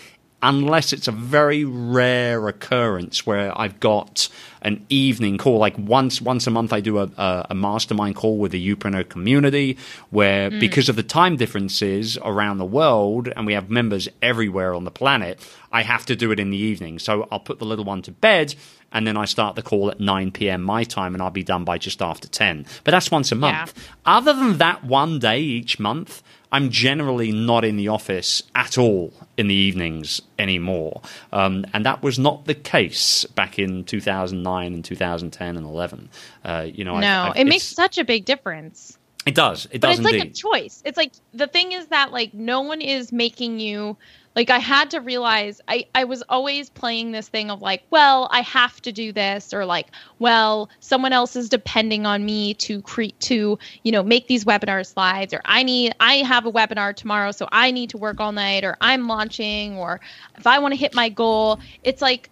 unless 0.45 0.93
it's 0.93 1.07
a 1.07 1.11
very 1.11 1.65
rare 1.65 2.47
occurrence 2.47 3.25
where 3.25 3.51
I've 3.59 3.79
got 3.79 4.29
an 4.61 4.85
evening 4.89 5.39
call, 5.39 5.57
like 5.57 5.75
once 5.77 6.21
once 6.21 6.45
a 6.45 6.51
month, 6.51 6.71
I 6.71 6.81
do 6.81 6.99
a, 6.99 7.09
a, 7.17 7.47
a 7.49 7.55
mastermind 7.55 8.15
call 8.15 8.37
with 8.37 8.51
the 8.51 8.75
Youpreneur 8.75 9.09
community, 9.09 9.77
where 10.11 10.51
mm. 10.51 10.59
because 10.59 10.87
of 10.87 10.95
the 10.95 11.03
time 11.03 11.35
differences 11.35 12.17
around 12.23 12.59
the 12.59 12.65
world, 12.65 13.27
and 13.35 13.47
we 13.47 13.53
have 13.53 13.69
members 13.71 14.07
everywhere 14.21 14.75
on 14.75 14.83
the 14.83 14.91
planet, 14.91 15.39
I 15.71 15.81
have 15.81 16.05
to 16.05 16.15
do 16.15 16.31
it 16.31 16.39
in 16.39 16.51
the 16.51 16.57
evening. 16.57 16.99
So 16.99 17.27
I'll 17.31 17.39
put 17.39 17.57
the 17.57 17.65
little 17.65 17.85
one 17.85 18.03
to 18.03 18.11
bed, 18.11 18.53
and 18.91 19.07
then 19.07 19.17
I 19.17 19.25
start 19.25 19.55
the 19.55 19.63
call 19.63 19.89
at 19.89 19.99
9 19.99 20.31
p.m. 20.31 20.61
my 20.61 20.83
time, 20.83 21.15
and 21.15 21.23
I'll 21.23 21.31
be 21.31 21.43
done 21.43 21.63
by 21.63 21.79
just 21.79 22.03
after 22.03 22.27
10. 22.27 22.67
But 22.83 22.91
that's 22.91 23.09
once 23.09 23.31
a 23.31 23.35
month. 23.35 23.73
Yeah. 23.75 23.83
Other 24.05 24.33
than 24.33 24.59
that 24.59 24.83
one 24.83 25.17
day 25.17 25.39
each 25.39 25.79
month, 25.79 26.21
I'm 26.55 26.69
generally 26.69 27.33
not 27.33 27.65
in 27.65 27.75
the 27.75 27.89
office 27.89 28.41
at 28.55 28.77
all 28.77 29.11
in 29.35 29.49
the 29.49 29.53
evenings 29.53 30.21
anymore. 30.39 31.01
Um, 31.33 31.65
and 31.73 31.85
that 31.85 32.01
was 32.01 32.17
not 32.17 32.45
the 32.45 32.53
case 32.53 33.25
back 33.25 33.59
in 33.59 33.83
2009 33.83 34.73
and 34.73 34.85
2010 34.85 35.57
and 35.57 35.65
11. 35.65 36.09
Uh, 36.45 36.67
you 36.73 36.85
know, 36.85 36.97
no, 36.97 37.23
I've, 37.23 37.31
I've, 37.31 37.37
it 37.39 37.47
makes 37.47 37.65
such 37.65 37.97
a 37.97 38.05
big 38.05 38.23
difference. 38.23 38.97
It 39.25 39.35
does. 39.35 39.65
It 39.65 39.81
but 39.81 39.89
does. 39.89 39.99
It's 39.99 40.07
indeed. 40.07 40.19
like 40.19 40.29
a 40.29 40.33
choice. 40.33 40.81
It's 40.85 40.95
like 40.95 41.11
the 41.33 41.47
thing 41.47 41.73
is 41.73 41.87
that 41.87 42.13
like 42.13 42.33
no 42.33 42.61
one 42.61 42.79
is 42.79 43.11
making 43.11 43.59
you 43.59 43.97
like 44.35 44.49
i 44.49 44.59
had 44.59 44.91
to 44.91 44.99
realize 44.99 45.61
i 45.67 45.85
i 45.95 46.03
was 46.03 46.23
always 46.29 46.69
playing 46.69 47.11
this 47.11 47.27
thing 47.27 47.49
of 47.49 47.61
like 47.61 47.83
well 47.89 48.27
i 48.31 48.41
have 48.41 48.81
to 48.81 48.91
do 48.91 49.11
this 49.11 49.53
or 49.53 49.65
like 49.65 49.87
well 50.19 50.69
someone 50.79 51.13
else 51.13 51.35
is 51.35 51.49
depending 51.49 52.05
on 52.05 52.25
me 52.25 52.53
to 52.53 52.81
create 52.81 53.19
to 53.19 53.57
you 53.83 53.91
know 53.91 54.03
make 54.03 54.27
these 54.27 54.45
webinar 54.45 54.85
slides 54.85 55.33
or 55.33 55.41
i 55.45 55.63
need 55.63 55.93
i 55.99 56.15
have 56.15 56.45
a 56.45 56.51
webinar 56.51 56.95
tomorrow 56.95 57.31
so 57.31 57.47
i 57.51 57.71
need 57.71 57.89
to 57.89 57.97
work 57.97 58.19
all 58.19 58.31
night 58.31 58.63
or 58.63 58.77
i'm 58.81 59.07
launching 59.07 59.77
or 59.77 59.99
if 60.37 60.45
i 60.45 60.59
want 60.59 60.73
to 60.73 60.79
hit 60.79 60.93
my 60.95 61.09
goal. 61.09 61.59
It's 61.83 62.01
like 62.01 62.29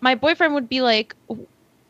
my 0.00 0.14
boyfriend 0.14 0.54
would 0.54 0.68
be 0.68 0.80
like 0.80 1.14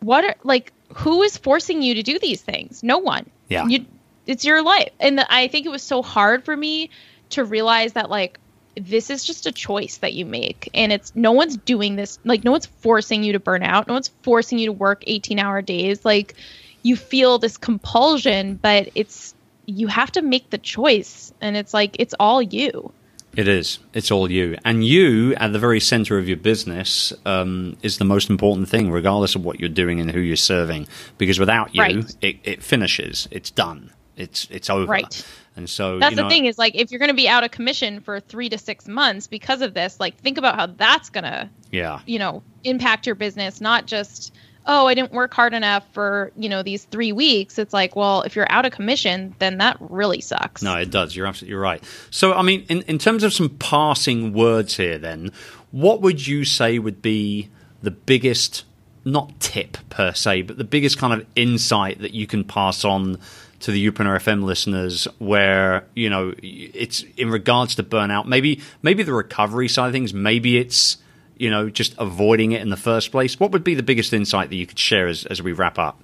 what 0.01 0.25
are 0.25 0.35
like 0.43 0.73
who 0.95 1.23
is 1.23 1.37
forcing 1.37 1.81
you 1.81 1.95
to 1.95 2.03
do 2.03 2.19
these 2.19 2.43
things? 2.43 2.83
No 2.83 2.99
one. 2.99 3.31
Yeah. 3.49 3.67
You 3.67 3.87
it's 4.27 4.45
your 4.45 4.63
life. 4.63 4.91
And 5.01 5.19
the, 5.19 5.35
i 5.35 5.49
think 5.49 5.67
it 5.67 5.71
was 5.71 5.83
so 5.83 6.03
hard 6.03 6.45
for 6.45 6.57
me 6.57 6.91
to 7.31 7.45
realize 7.45 7.95
that 7.95 8.11
like 8.11 8.39
this 8.77 9.11
is 9.11 9.25
just 9.25 9.47
a 9.47 9.53
choice 9.53 9.99
that 9.99 10.15
you 10.15 10.25
make. 10.25 10.69
And 10.75 10.93
it's 10.93 11.15
no 11.15 11.33
one's 11.33 11.57
doing 11.57 11.97
this 11.97 12.19
like 12.25 12.45
no 12.45 12.53
one's 12.53 12.67
forcing 12.67 13.23
you 13.23 13.33
to 13.33 13.41
burn 13.41 13.63
out. 13.63 13.87
No 13.87 13.95
one's 13.95 14.11
forcing 14.23 14.59
you 14.59 14.67
to 14.67 14.73
work 14.73 15.05
18 15.07 15.39
hour 15.39 15.63
days. 15.63 16.05
Like 16.05 16.35
you 16.83 16.97
feel 16.97 17.39
this 17.39 17.57
compulsion 17.57 18.57
but 18.57 18.89
it's 18.95 19.35
you 19.67 19.87
have 19.87 20.11
to 20.13 20.23
make 20.23 20.51
the 20.51 20.59
choice. 20.59 21.33
And 21.41 21.57
it's 21.57 21.75
like 21.75 21.97
it's 21.99 22.15
all 22.19 22.43
you. 22.43 22.93
It 23.35 23.49
is. 23.49 23.79
It's 23.95 24.11
all 24.11 24.31
you. 24.31 24.59
And 24.65 24.85
you 24.85 25.35
at 25.37 25.53
the 25.53 25.59
very 25.59 25.81
center 25.81 26.19
of 26.19 26.29
your 26.29 26.37
business 26.37 27.15
um, 27.25 27.79
is 27.83 27.97
the 27.97 28.05
most 28.05 28.29
important 28.29 28.69
thing 28.69 28.91
regardless 28.91 29.35
of 29.35 29.45
what 29.45 29.59
you're 29.59 29.71
doing 29.71 30.01
and 30.01 30.11
who 30.11 30.21
you're 30.21 30.37
serving. 30.37 30.87
Because 31.19 31.39
without 31.39 31.75
you 31.75 31.83
right. 31.83 32.17
it, 32.21 32.37
it 32.45 32.63
finishes. 32.63 33.29
It's 33.31 33.51
done. 33.51 33.93
It's 34.17 34.47
it's 34.51 34.69
over. 34.69 34.87
Right 34.87 35.25
and 35.57 35.69
so 35.69 35.99
that's 35.99 36.17
know, 36.17 36.25
the 36.25 36.29
thing 36.29 36.47
is 36.47 36.59
like 36.59 36.75
if 36.75 36.91
you're 36.91 36.99
going 36.99 37.11
to 37.11 37.15
be 37.15 37.29
out 37.29 37.45
of 37.45 37.51
commission 37.51 38.01
for 38.01 38.21
three 38.21 38.49
to 38.49 38.59
six 38.59 38.89
months 38.89 39.27
because 39.27 39.61
of 39.61 39.75
this, 39.75 40.01
like 40.01 40.17
think 40.17 40.39
about 40.39 40.57
how 40.57 40.67
that's 40.67 41.11
going 41.11 41.25
to, 41.25 41.49
yeah, 41.71 42.01
you 42.07 42.19
know, 42.19 42.43
impact 42.65 43.07
your 43.07 43.15
business. 43.15 43.61
Not 43.61 43.87
just 43.87 44.33
oh, 44.67 44.87
I 44.87 44.95
didn't 44.95 45.13
work 45.13 45.35
hard 45.35 45.55
enough 45.55 45.85
for 45.93 46.33
you 46.37 46.49
know 46.49 46.63
these 46.63 46.85
three 46.85 47.13
weeks. 47.13 47.59
It's 47.59 47.73
like 47.73 47.97
well, 47.97 48.23
if 48.23 48.35
you're 48.37 48.51
out 48.51 48.65
of 48.65 48.73
commission, 48.73 49.35
then 49.39 49.59
that 49.59 49.77
really 49.81 50.21
sucks. 50.21 50.63
No, 50.63 50.77
it 50.77 50.91
does. 50.91 51.15
You're 51.15 51.27
absolutely 51.27 51.57
right. 51.57 51.83
So 52.11 52.33
I 52.33 52.43
mean, 52.43 52.65
in 52.69 52.83
in 52.83 52.99
terms 52.99 53.23
of 53.23 53.33
some 53.33 53.51
passing 53.51 54.33
words 54.33 54.77
here, 54.77 54.99
then 54.99 55.33
what 55.71 56.01
would 56.01 56.27
you 56.27 56.45
say 56.45 56.79
would 56.79 57.03
be 57.03 57.51
the 57.83 57.91
biggest 57.91 58.65
not 59.05 59.39
tip 59.41 59.77
per 59.91 60.13
se, 60.13 60.43
but 60.43 60.59
the 60.59 60.65
biggest 60.65 60.99
kind 60.99 61.13
of 61.13 61.27
insight 61.35 61.99
that 62.01 62.15
you 62.15 62.27
can 62.27 62.45
pass 62.45 62.85
on 62.85 63.19
to 63.63 63.71
the 63.71 63.91
Youpreneur 63.91 64.17
FM 64.17 64.43
listeners 64.43 65.07
where, 65.19 65.87
you 65.95 66.11
know, 66.11 66.35
it's 66.43 67.05
in 67.17 67.31
regards 67.31 67.77
to 67.77 67.83
burnout, 67.83 68.27
maybe 68.27 68.61
maybe 68.83 69.03
the 69.03 69.13
recovery 69.13 69.69
side 69.69 69.87
of 69.87 69.93
things, 69.93 70.13
maybe 70.13 70.59
it's, 70.59 70.99
you 71.37 71.49
know, 71.49 71.71
just 71.71 71.95
avoiding 71.99 72.53
it 72.53 72.61
in 72.61 72.71
the 72.71 72.77
first 72.77 73.13
place. 73.13 73.39
What 73.39 73.53
would 73.53 73.65
be 73.65 73.75
the 73.75 73.83
biggest 73.83 74.13
insight 74.13 74.51
that 74.51 74.57
you 74.57 74.67
could 74.67 74.79
share 74.79 75.07
as, 75.07 75.25
as 75.27 75.41
we 75.41 75.53
wrap 75.53 75.79
up? 75.79 76.01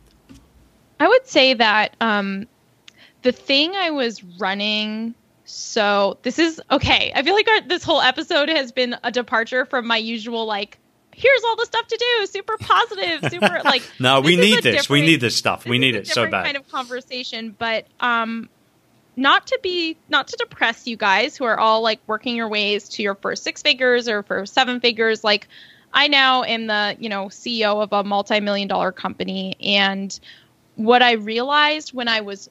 I 1.00 1.08
would 1.08 1.26
say 1.26 1.54
that 1.54 1.94
um, 2.00 2.46
the 3.22 3.32
thing 3.32 3.74
I 3.74 3.90
was 3.90 4.22
running 4.22 5.14
so 5.50 6.18
this 6.22 6.38
is 6.38 6.60
okay. 6.70 7.10
I 7.14 7.22
feel 7.22 7.34
like 7.34 7.48
our, 7.48 7.62
this 7.62 7.82
whole 7.82 8.02
episode 8.02 8.50
has 8.50 8.70
been 8.70 8.96
a 9.02 9.10
departure 9.10 9.64
from 9.64 9.86
my 9.86 9.96
usual 9.96 10.44
like 10.44 10.78
here's 11.18 11.44
all 11.44 11.56
the 11.56 11.66
stuff 11.66 11.86
to 11.88 11.96
do. 11.96 12.26
Super 12.26 12.56
positive 12.58 13.30
super 13.30 13.60
like 13.64 13.82
no 13.98 14.20
we 14.20 14.36
need 14.36 14.62
this. 14.62 14.88
We 14.88 15.00
need 15.02 15.20
this 15.20 15.36
stuff. 15.36 15.66
we 15.66 15.78
need 15.78 15.94
it 15.94 16.06
so 16.06 16.30
bad. 16.30 16.44
kind 16.44 16.56
of 16.56 16.68
conversation 16.68 17.54
but 17.58 17.86
um 18.00 18.48
not 19.16 19.48
to 19.48 19.58
be 19.62 19.96
not 20.08 20.28
to 20.28 20.36
depress 20.36 20.86
you 20.86 20.96
guys 20.96 21.36
who 21.36 21.44
are 21.44 21.58
all 21.58 21.82
like 21.82 22.00
working 22.06 22.36
your 22.36 22.48
ways 22.48 22.88
to 22.90 23.02
your 23.02 23.16
first 23.16 23.42
six 23.42 23.62
figures 23.62 24.08
or 24.08 24.22
for 24.22 24.46
seven 24.46 24.80
figures. 24.80 25.24
Like 25.24 25.48
i 25.92 26.06
now 26.06 26.44
am 26.44 26.66
the 26.66 26.96
you 27.00 27.08
know 27.08 27.26
ceo 27.26 27.82
of 27.82 27.92
a 27.92 28.04
multi-million 28.04 28.68
dollar 28.68 28.92
company. 28.92 29.56
And 29.60 30.18
what 30.76 31.02
i 31.02 31.12
realized 31.12 31.92
when 31.92 32.06
i 32.06 32.20
was 32.20 32.48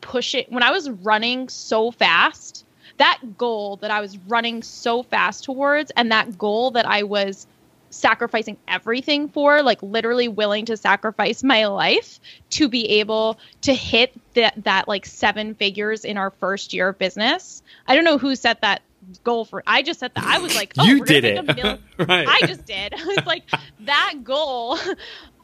pushing 0.00 0.46
when 0.48 0.62
i 0.62 0.70
was 0.70 0.88
running 0.88 1.48
so 1.50 1.90
fast 1.90 2.64
that 2.96 3.20
goal 3.36 3.76
that 3.76 3.90
i 3.90 4.00
was 4.00 4.16
running 4.28 4.62
so 4.62 5.02
fast 5.02 5.44
towards 5.44 5.90
and 5.94 6.10
that 6.10 6.38
goal 6.38 6.70
that 6.70 6.86
i 6.86 7.02
was 7.02 7.46
sacrificing 7.90 8.56
everything 8.66 9.28
for, 9.28 9.62
like 9.62 9.82
literally 9.82 10.28
willing 10.28 10.64
to 10.66 10.76
sacrifice 10.76 11.42
my 11.42 11.66
life 11.66 12.20
to 12.50 12.68
be 12.68 12.88
able 13.00 13.38
to 13.62 13.74
hit 13.74 14.12
that 14.34 14.54
that 14.64 14.88
like 14.88 15.04
seven 15.04 15.54
figures 15.54 16.04
in 16.04 16.16
our 16.16 16.30
first 16.30 16.72
year 16.72 16.88
of 16.88 16.98
business. 16.98 17.62
I 17.86 17.94
don't 17.94 18.04
know 18.04 18.18
who 18.18 18.36
set 18.36 18.62
that 18.62 18.82
goal 19.24 19.44
for 19.44 19.62
I 19.66 19.82
just 19.82 20.00
set 20.00 20.14
that 20.14 20.24
I 20.24 20.38
was 20.38 20.54
like, 20.54 20.72
oh, 20.78 20.84
you 20.84 21.04
did 21.04 21.24
it. 21.24 21.48
right. 21.98 22.28
I 22.28 22.46
just 22.46 22.64
did. 22.64 22.94
I 22.98 23.04
was 23.04 23.26
like 23.26 23.44
that 23.80 24.14
goal. 24.22 24.78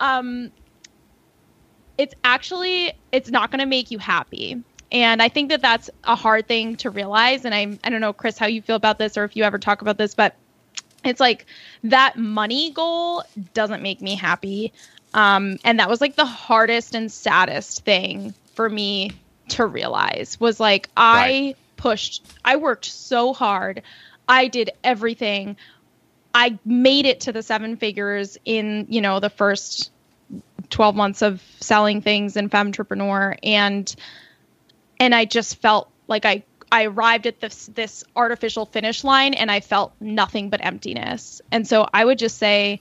Um 0.00 0.52
it's 1.98 2.14
actually 2.24 2.92
it's 3.11 3.30
not 3.30 3.50
going 3.50 3.61
to 3.61 3.66
make 3.66 3.90
you 3.90 3.98
happy. 3.98 4.62
And 4.92 5.22
I 5.22 5.30
think 5.30 5.48
that 5.48 5.62
that's 5.62 5.88
a 6.04 6.14
hard 6.14 6.46
thing 6.46 6.76
to 6.76 6.90
realize 6.90 7.44
and 7.44 7.54
I 7.54 7.78
I 7.82 7.90
don't 7.90 8.00
know 8.00 8.12
Chris 8.12 8.38
how 8.38 8.46
you 8.46 8.62
feel 8.62 8.76
about 8.76 8.98
this 8.98 9.16
or 9.16 9.24
if 9.24 9.35
you 9.35 9.44
ever 9.44 9.59
talk 9.59 9.82
about 9.82 9.98
this 9.98 10.14
but 10.14 10.37
it's 11.07 11.21
like 11.21 11.47
that 11.85 12.16
money 12.16 12.71
goal 12.71 13.25
doesn't 13.55 13.83
make 13.83 14.01
me 14.01 14.14
happy. 14.14 14.73
Um, 15.14 15.59
and 15.64 15.81
that 15.81 15.88
was 15.88 16.01
like 16.01 16.16
the 16.16 16.27
hardest 16.27 16.95
and 16.95 17.11
saddest 17.11 17.85
thing 17.85 18.35
for 18.55 18.69
me 18.69 19.12
to 19.49 19.66
realize 19.66 20.38
was 20.40 20.59
like 20.59 20.88
I 20.97 21.21
right. 21.21 21.57
pushed, 21.77 22.27
I 22.45 22.57
worked 22.57 22.87
so 22.87 23.33
hard. 23.33 23.83
I 24.29 24.49
did 24.49 24.71
everything. 24.83 25.57
I 26.35 26.59
made 26.64 27.07
it 27.07 27.21
to 27.21 27.33
the 27.33 27.42
seven 27.42 27.77
figures 27.77 28.37
in, 28.45 28.87
you 28.90 29.01
know, 29.01 29.21
the 29.21 29.31
first 29.31 29.90
12 30.71 30.97
months 30.97 31.23
of 31.23 31.42
selling 31.61 32.03
things 32.03 32.37
in 32.37 32.51
Femtrepreneur 32.51 33.38
and 33.42 33.95
and 34.99 35.14
I 35.14 35.27
just 35.27 35.57
felt 35.61 35.90
like 36.09 36.25
I 36.25 36.42
I 36.70 36.85
arrived 36.85 37.26
at 37.26 37.40
this 37.40 37.66
this 37.74 38.05
artificial 38.14 38.66
finish 38.66 39.05
line 39.05 39.35
and 39.35 39.50
I 39.50 39.61
felt 39.61 39.92
nothing 40.00 40.50
but 40.50 40.64
emptiness. 40.64 41.40
And 41.50 41.66
so 41.66 41.88
I 41.92 42.05
would 42.05 42.18
just 42.18 42.38
say 42.38 42.81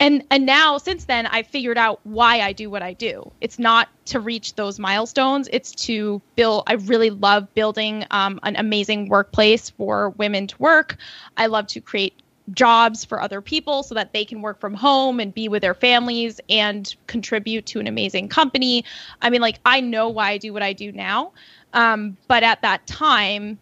and 0.00 0.24
and 0.30 0.44
now 0.44 0.78
since 0.78 1.04
then 1.04 1.26
I 1.26 1.42
figured 1.42 1.78
out 1.78 2.00
why 2.04 2.40
I 2.40 2.52
do 2.52 2.68
what 2.68 2.82
I 2.82 2.92
do. 2.92 3.30
It's 3.40 3.58
not 3.58 3.88
to 4.06 4.20
reach 4.20 4.54
those 4.54 4.78
milestones. 4.78 5.48
It's 5.52 5.72
to 5.86 6.20
build. 6.36 6.64
I 6.66 6.74
really 6.74 7.10
love 7.10 7.52
building 7.54 8.04
um, 8.10 8.40
an 8.42 8.56
amazing 8.56 9.08
workplace 9.08 9.70
for 9.70 10.10
women 10.10 10.48
to 10.48 10.56
work. 10.58 10.96
I 11.36 11.46
love 11.46 11.68
to 11.68 11.80
create 11.80 12.14
jobs 12.52 13.04
for 13.04 13.20
other 13.20 13.40
people 13.40 13.82
so 13.82 13.94
that 13.94 14.12
they 14.12 14.24
can 14.24 14.42
work 14.42 14.60
from 14.60 14.74
home 14.74 15.18
and 15.20 15.32
be 15.32 15.48
with 15.48 15.62
their 15.62 15.74
families 15.74 16.40
and 16.50 16.94
contribute 17.06 17.64
to 17.66 17.80
an 17.80 17.86
amazing 17.86 18.28
company. 18.28 18.84
I 19.22 19.30
mean, 19.30 19.40
like 19.40 19.60
I 19.64 19.80
know 19.80 20.10
why 20.10 20.30
I 20.30 20.38
do 20.38 20.52
what 20.52 20.62
I 20.62 20.72
do 20.72 20.92
now. 20.92 21.32
Um, 21.74 22.16
but 22.28 22.42
at 22.42 22.62
that 22.62 22.86
time, 22.86 23.58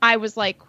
I 0.00 0.18
was 0.18 0.36
like, 0.36 0.60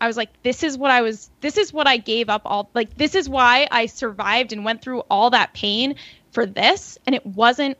I 0.00 0.06
was 0.06 0.16
like, 0.16 0.30
this 0.42 0.62
is 0.62 0.78
what 0.78 0.90
I 0.90 1.02
was, 1.02 1.28
this 1.42 1.58
is 1.58 1.72
what 1.72 1.86
I 1.86 1.98
gave 1.98 2.30
up 2.30 2.42
all, 2.46 2.70
like, 2.72 2.96
this 2.96 3.14
is 3.14 3.28
why 3.28 3.68
I 3.70 3.84
survived 3.86 4.52
and 4.54 4.64
went 4.64 4.80
through 4.80 5.00
all 5.10 5.30
that 5.30 5.52
pain 5.52 5.96
for 6.32 6.46
this. 6.46 6.96
And 7.04 7.14
it 7.14 7.26
wasn't, 7.26 7.76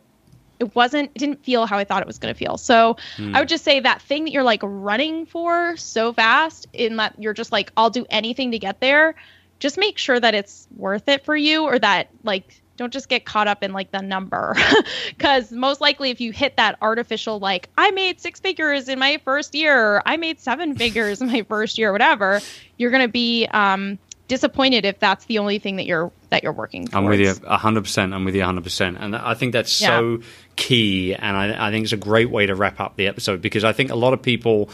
it 0.58 0.74
wasn't, 0.74 1.12
it 1.14 1.18
didn't 1.18 1.42
feel 1.44 1.64
how 1.64 1.78
I 1.78 1.84
thought 1.84 2.02
it 2.02 2.06
was 2.06 2.18
going 2.18 2.34
to 2.34 2.38
feel. 2.38 2.58
So 2.58 2.96
Hmm. 3.16 3.34
I 3.34 3.40
would 3.40 3.48
just 3.48 3.64
say 3.64 3.80
that 3.80 4.02
thing 4.02 4.24
that 4.24 4.32
you're 4.32 4.42
like 4.42 4.60
running 4.62 5.24
for 5.24 5.76
so 5.78 6.12
fast, 6.12 6.66
in 6.74 6.96
that 6.96 7.14
you're 7.18 7.32
just 7.32 7.52
like, 7.52 7.72
I'll 7.76 7.88
do 7.88 8.04
anything 8.10 8.50
to 8.50 8.58
get 8.58 8.80
there, 8.80 9.14
just 9.60 9.78
make 9.78 9.96
sure 9.96 10.20
that 10.20 10.34
it's 10.34 10.66
worth 10.76 11.08
it 11.08 11.24
for 11.24 11.36
you 11.36 11.64
or 11.64 11.78
that, 11.78 12.08
like, 12.24 12.60
don't 12.80 12.94
just 12.94 13.10
get 13.10 13.26
caught 13.26 13.46
up 13.46 13.62
in 13.62 13.74
like 13.74 13.90
the 13.90 14.00
number 14.00 14.56
because 15.08 15.52
most 15.52 15.82
likely 15.82 16.08
if 16.08 16.18
you 16.18 16.32
hit 16.32 16.56
that 16.56 16.78
artificial 16.80 17.38
like 17.38 17.68
i 17.76 17.90
made 17.90 18.18
six 18.18 18.40
figures 18.40 18.88
in 18.88 18.98
my 18.98 19.20
first 19.22 19.54
year 19.54 20.02
i 20.06 20.16
made 20.16 20.40
seven 20.40 20.74
figures 20.74 21.20
in 21.20 21.28
my 21.28 21.42
first 21.48 21.76
year 21.76 21.90
or 21.90 21.92
whatever 21.92 22.40
you're 22.78 22.90
going 22.90 23.06
to 23.06 23.12
be 23.12 23.46
um, 23.52 23.98
disappointed 24.28 24.86
if 24.86 24.98
that's 24.98 25.26
the 25.26 25.38
only 25.38 25.58
thing 25.58 25.76
that 25.76 25.84
you're 25.84 26.10
that 26.30 26.42
you're 26.42 26.52
working 26.52 26.86
towards. 26.86 26.94
I'm 26.94 27.04
with 27.04 27.18
you 27.18 27.34
100%. 27.34 28.14
I'm 28.14 28.24
with 28.24 28.36
you 28.36 28.42
100%. 28.42 28.96
And 28.98 29.16
I 29.16 29.34
think 29.34 29.52
that's 29.52 29.72
so 29.72 30.20
key. 30.54 31.14
And 31.14 31.36
I, 31.36 31.66
I 31.66 31.70
think 31.72 31.82
it's 31.82 31.92
a 31.92 31.96
great 31.96 32.30
way 32.30 32.46
to 32.46 32.54
wrap 32.54 32.78
up 32.78 32.96
the 32.96 33.08
episode 33.08 33.42
because 33.42 33.64
I 33.64 33.72
think 33.72 33.90
a 33.90 33.96
lot 33.96 34.14
of 34.14 34.22
people. 34.22 34.70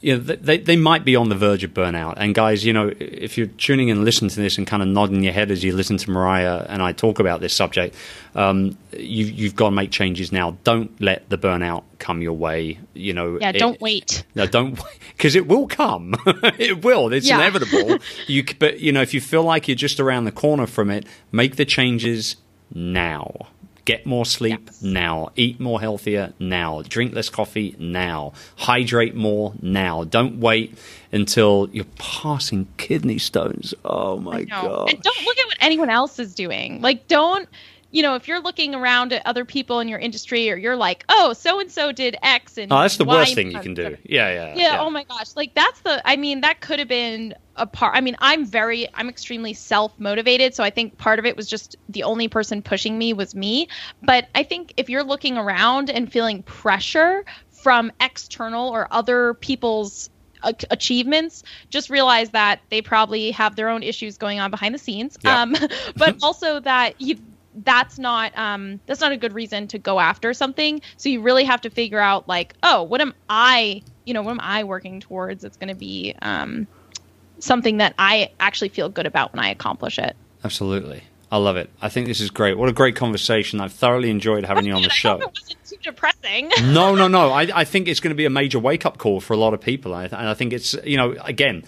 You 0.00 0.16
know, 0.16 0.22
they, 0.22 0.58
they 0.58 0.76
might 0.76 1.04
be 1.04 1.16
on 1.16 1.28
the 1.28 1.34
verge 1.34 1.64
of 1.64 1.74
burnout. 1.74 2.14
And 2.18 2.32
guys, 2.32 2.64
you 2.64 2.72
know, 2.72 2.92
if 3.00 3.36
you're 3.36 3.48
tuning 3.48 3.88
in 3.88 3.96
and 3.96 4.04
listening 4.04 4.30
to 4.30 4.40
this 4.40 4.56
and 4.56 4.64
kind 4.64 4.80
of 4.80 4.88
nodding 4.88 5.24
your 5.24 5.32
head 5.32 5.50
as 5.50 5.64
you 5.64 5.72
listen 5.74 5.96
to 5.96 6.10
Mariah 6.12 6.64
and 6.68 6.80
I 6.80 6.92
talk 6.92 7.18
about 7.18 7.40
this 7.40 7.52
subject, 7.52 7.96
um, 8.36 8.78
you, 8.92 9.24
you've 9.24 9.56
got 9.56 9.70
to 9.70 9.74
make 9.74 9.90
changes 9.90 10.30
now. 10.30 10.56
Don't 10.62 11.00
let 11.00 11.28
the 11.30 11.36
burnout 11.36 11.82
come 11.98 12.22
your 12.22 12.34
way. 12.34 12.78
You 12.94 13.12
know, 13.12 13.38
yeah, 13.40 13.50
it- 13.50 13.58
don't 13.58 13.80
wait. 13.80 14.22
no, 14.36 14.46
don't, 14.46 14.78
because 15.16 15.34
it 15.34 15.48
will 15.48 15.66
come. 15.66 16.14
it 16.26 16.84
will. 16.84 17.12
It's 17.12 17.26
Yeah. 17.26 17.36
inevitable. 17.38 17.98
You, 18.28 18.44
but 18.60 18.78
you 18.78 18.92
know, 18.92 19.02
if 19.02 19.12
you 19.14 19.20
feel 19.20 19.42
like 19.42 19.66
you're 19.66 19.74
just 19.74 19.98
around 19.98 20.26
the 20.26 20.32
corner 20.32 20.68
from 20.68 20.90
it, 20.90 21.06
make 21.32 21.56
the 21.56 21.64
changes 21.64 22.36
now. 22.72 23.48
Get 23.88 24.04
more 24.04 24.26
sleep 24.26 24.60
Yes. 24.66 24.82
now. 24.82 25.30
Eat 25.34 25.58
more 25.58 25.80
healthier 25.80 26.34
now. 26.38 26.82
Drink 26.86 27.14
less 27.14 27.30
coffee 27.30 27.74
now. 27.78 28.34
Hydrate 28.56 29.14
more 29.14 29.54
now. 29.62 30.04
Don't 30.04 30.38
wait 30.40 30.76
until 31.10 31.70
you're 31.72 31.86
passing 31.98 32.68
kidney 32.76 33.16
stones. 33.16 33.72
Oh 33.86 34.18
my 34.18 34.44
god! 34.44 34.90
And 34.90 35.00
don't 35.02 35.24
look 35.24 35.38
at 35.38 35.46
what 35.46 35.56
anyone 35.60 35.88
else 35.88 36.18
is 36.18 36.34
doing. 36.34 36.82
Like, 36.82 37.08
don't, 37.08 37.48
you 37.90 38.02
know, 38.02 38.14
if 38.16 38.28
you're 38.28 38.40
looking 38.40 38.74
around 38.74 39.12
at 39.14 39.22
other 39.26 39.44
people 39.44 39.80
in 39.80 39.88
your 39.88 39.98
industry 39.98 40.50
or 40.50 40.56
you're 40.56 40.76
like, 40.76 41.04
oh, 41.08 41.32
so 41.32 41.58
and 41.58 41.70
so 41.72 41.90
did 41.90 42.16
X 42.22 42.58
and 42.58 42.70
oh, 42.72 42.80
that's 42.80 42.98
the 42.98 43.04
Y 43.04 43.14
worst 43.14 43.34
thing 43.34 43.50
you 43.50 43.60
can 43.60 43.72
do. 43.74 43.86
or- 43.86 43.98
Yeah, 44.04 44.30
yeah, 44.30 44.54
yeah, 44.56 44.80
oh 44.80 44.90
my 44.90 45.04
gosh. 45.04 45.34
Like 45.36 45.54
that's 45.54 45.80
the 45.80 46.06
i 46.06 46.16
mean 46.16 46.42
that 46.42 46.60
could 46.60 46.78
have 46.78 46.88
been 46.88 47.34
a 47.56 47.66
part 47.66 47.96
i 47.96 48.00
mean 48.00 48.14
i'm 48.20 48.44
very 48.46 48.86
i'm 48.94 49.08
extremely 49.08 49.52
self-motivated 49.52 50.54
so 50.54 50.62
i 50.62 50.70
think 50.70 50.96
part 50.96 51.18
of 51.18 51.26
it 51.26 51.36
was 51.36 51.48
just 51.48 51.74
the 51.88 52.04
only 52.04 52.28
person 52.28 52.62
pushing 52.62 52.96
me 52.98 53.12
was 53.12 53.34
me. 53.34 53.68
But 54.02 54.28
i 54.34 54.42
think 54.42 54.74
if 54.76 54.88
you're 54.90 55.02
looking 55.02 55.36
around 55.38 55.90
and 55.90 56.10
feeling 56.12 56.42
pressure 56.44 57.24
from 57.50 57.90
external 58.00 58.68
or 58.68 58.86
other 58.92 59.34
people's 59.34 60.10
achievements 60.70 61.42
just 61.70 61.90
realize 61.90 62.30
that 62.30 62.60
they 62.70 62.80
probably 62.80 63.30
have 63.32 63.56
their 63.56 63.68
own 63.68 63.82
issues 63.82 64.16
going 64.16 64.38
on 64.38 64.50
behind 64.52 64.72
the 64.74 64.78
scenes. 64.78 65.16
Yeah. 65.22 65.42
um 65.42 65.56
but 65.96 66.16
also 66.22 66.60
that 66.60 67.00
you 67.00 67.16
that's 67.64 67.98
not 67.98 68.36
um 68.36 68.80
that's 68.86 69.00
not 69.00 69.12
a 69.12 69.16
good 69.16 69.32
reason 69.32 69.66
to 69.66 69.78
go 69.78 69.98
after 69.98 70.32
something 70.34 70.80
so 70.96 71.08
you 71.08 71.20
really 71.20 71.44
have 71.44 71.60
to 71.60 71.70
figure 71.70 71.98
out 71.98 72.28
like 72.28 72.54
oh 72.62 72.82
what 72.82 73.00
am 73.00 73.14
i 73.28 73.82
you 74.04 74.14
know 74.14 74.22
what 74.22 74.30
am 74.32 74.40
i 74.40 74.64
working 74.64 75.00
towards 75.00 75.44
it's 75.44 75.56
going 75.56 75.68
to 75.68 75.74
be 75.74 76.14
um 76.22 76.66
something 77.38 77.78
that 77.78 77.94
i 77.98 78.30
actually 78.40 78.68
feel 78.68 78.88
good 78.88 79.06
about 79.06 79.32
when 79.32 79.44
i 79.44 79.48
accomplish 79.48 79.98
it 79.98 80.16
Absolutely. 80.44 81.02
I 81.30 81.36
love 81.36 81.56
it. 81.56 81.68
I 81.82 81.90
think 81.90 82.06
this 82.06 82.20
is 82.20 82.30
great. 82.30 82.56
What 82.56 82.70
a 82.70 82.72
great 82.72 82.96
conversation. 82.96 83.60
I've 83.60 83.72
thoroughly 83.72 84.08
enjoyed 84.08 84.46
having 84.46 84.64
you 84.64 84.72
on 84.72 84.82
the 84.82 84.88
show. 84.88 85.16
it 85.16 85.30
wasn't 85.34 85.64
too 85.64 85.76
depressing 85.82 86.50
no, 86.62 86.94
no, 86.94 87.06
no. 87.06 87.30
I, 87.30 87.48
I 87.54 87.64
think 87.64 87.86
it's 87.86 88.00
going 88.00 88.12
to 88.12 88.16
be 88.16 88.24
a 88.24 88.30
major 88.30 88.58
wake 88.58 88.86
up 88.86 88.96
call 88.96 89.20
for 89.20 89.34
a 89.34 89.36
lot 89.36 89.52
of 89.52 89.60
people. 89.60 89.94
I, 89.94 90.04
and 90.04 90.14
I 90.14 90.32
think 90.32 90.52
it's 90.54 90.74
you 90.84 90.96
know 90.96 91.14
again. 91.24 91.64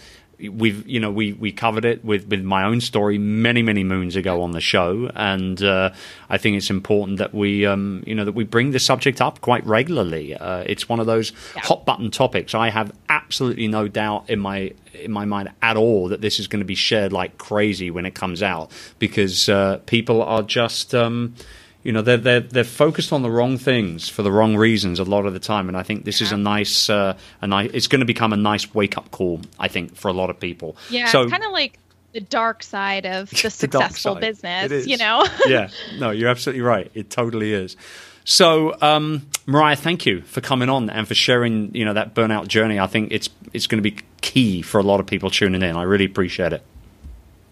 We've 0.48 0.86
you 0.88 1.00
know 1.00 1.10
we, 1.10 1.32
we 1.34 1.52
covered 1.52 1.84
it 1.84 2.04
with, 2.04 2.28
with 2.28 2.42
my 2.42 2.64
own 2.64 2.80
story 2.80 3.18
many 3.18 3.62
many 3.62 3.84
moons 3.84 4.16
ago 4.16 4.42
on 4.42 4.52
the 4.52 4.60
show, 4.60 5.10
and 5.14 5.62
uh, 5.62 5.90
I 6.28 6.38
think 6.38 6.56
it's 6.56 6.70
important 6.70 7.18
that 7.18 7.34
we 7.34 7.66
um, 7.66 8.02
you 8.06 8.14
know 8.14 8.24
that 8.24 8.32
we 8.34 8.44
bring 8.44 8.70
the 8.70 8.78
subject 8.78 9.20
up 9.20 9.40
quite 9.40 9.66
regularly. 9.66 10.34
Uh, 10.34 10.64
it's 10.66 10.88
one 10.88 11.00
of 11.00 11.06
those 11.06 11.32
Yeah. 11.54 11.62
hot 11.62 11.84
button 11.84 12.10
topics. 12.10 12.54
I 12.54 12.70
have 12.70 12.92
absolutely 13.08 13.68
no 13.68 13.88
doubt 13.88 14.30
in 14.30 14.38
my 14.40 14.72
in 14.94 15.12
my 15.12 15.24
mind 15.24 15.50
at 15.62 15.76
all 15.76 16.08
that 16.08 16.20
this 16.20 16.38
is 16.40 16.46
going 16.48 16.60
to 16.60 16.66
be 16.66 16.74
shared 16.74 17.12
like 17.12 17.38
crazy 17.38 17.90
when 17.90 18.06
it 18.06 18.14
comes 18.14 18.42
out 18.42 18.70
because 18.98 19.48
uh, 19.48 19.78
people 19.86 20.22
are 20.22 20.42
just 20.42 20.94
um, 20.94 21.34
you 21.82 21.92
know 21.92 22.02
they're 22.02 22.16
they're 22.16 22.40
they're 22.40 22.64
focused 22.64 23.12
on 23.12 23.22
the 23.22 23.30
wrong 23.30 23.58
things 23.58 24.08
for 24.08 24.22
the 24.22 24.30
wrong 24.30 24.56
reasons 24.56 24.98
a 24.98 25.04
lot 25.04 25.26
of 25.26 25.32
the 25.32 25.40
time, 25.40 25.68
and 25.68 25.76
I 25.76 25.82
think 25.82 26.04
this 26.04 26.20
is 26.20 26.32
a 26.32 26.36
nice 26.36 26.90
uh, 26.90 27.16
a 27.40 27.46
nice 27.46 27.70
it's 27.72 27.86
going 27.86 28.00
to 28.00 28.06
become 28.06 28.32
a 28.32 28.36
nice 28.36 28.74
wake 28.74 28.98
up 28.98 29.10
call. 29.10 29.40
I 29.58 29.68
think 29.68 29.96
for 29.96 30.08
a 30.08 30.12
lot 30.12 30.30
of 30.30 30.38
people. 30.38 30.76
yeah 30.90 31.06
So 31.06 31.28
kind 31.28 31.44
of 31.44 31.52
like 31.52 31.78
the 32.12 32.20
dark 32.20 32.62
side 32.62 33.06
of 33.06 33.30
the 33.42 33.50
successful. 33.50 34.16
Business 34.16 34.86
you 34.86 34.96
know 34.96 35.26
yeah, 35.46 35.70
no, 35.98 36.10
you're 36.10 36.28
absolutely 36.28 36.62
right. 36.62 36.90
It 36.94 37.10
totally 37.10 37.52
is. 37.52 37.76
So, 38.24 38.76
um, 38.80 39.26
Mariah, 39.46 39.76
thank 39.76 40.06
you 40.06 40.20
for 40.22 40.40
coming 40.40 40.68
on 40.68 40.90
and 40.90 41.08
for 41.08 41.14
sharing, 41.14 41.74
you 41.74 41.84
know, 41.84 41.94
that 41.94 42.14
burnout 42.14 42.48
journey. 42.48 42.78
I 42.78 42.86
think 42.86 43.12
it's 43.12 43.28
it's 43.52 43.66
going 43.66 43.82
to 43.82 43.90
be 43.90 43.96
key 44.20 44.62
for 44.62 44.78
a 44.78 44.82
lot 44.82 45.00
of 45.00 45.06
people 45.06 45.30
tuning 45.30 45.62
in. 45.62 45.76
I 45.76 45.82
really 45.82 46.04
appreciate 46.04 46.52
it. 46.52 46.62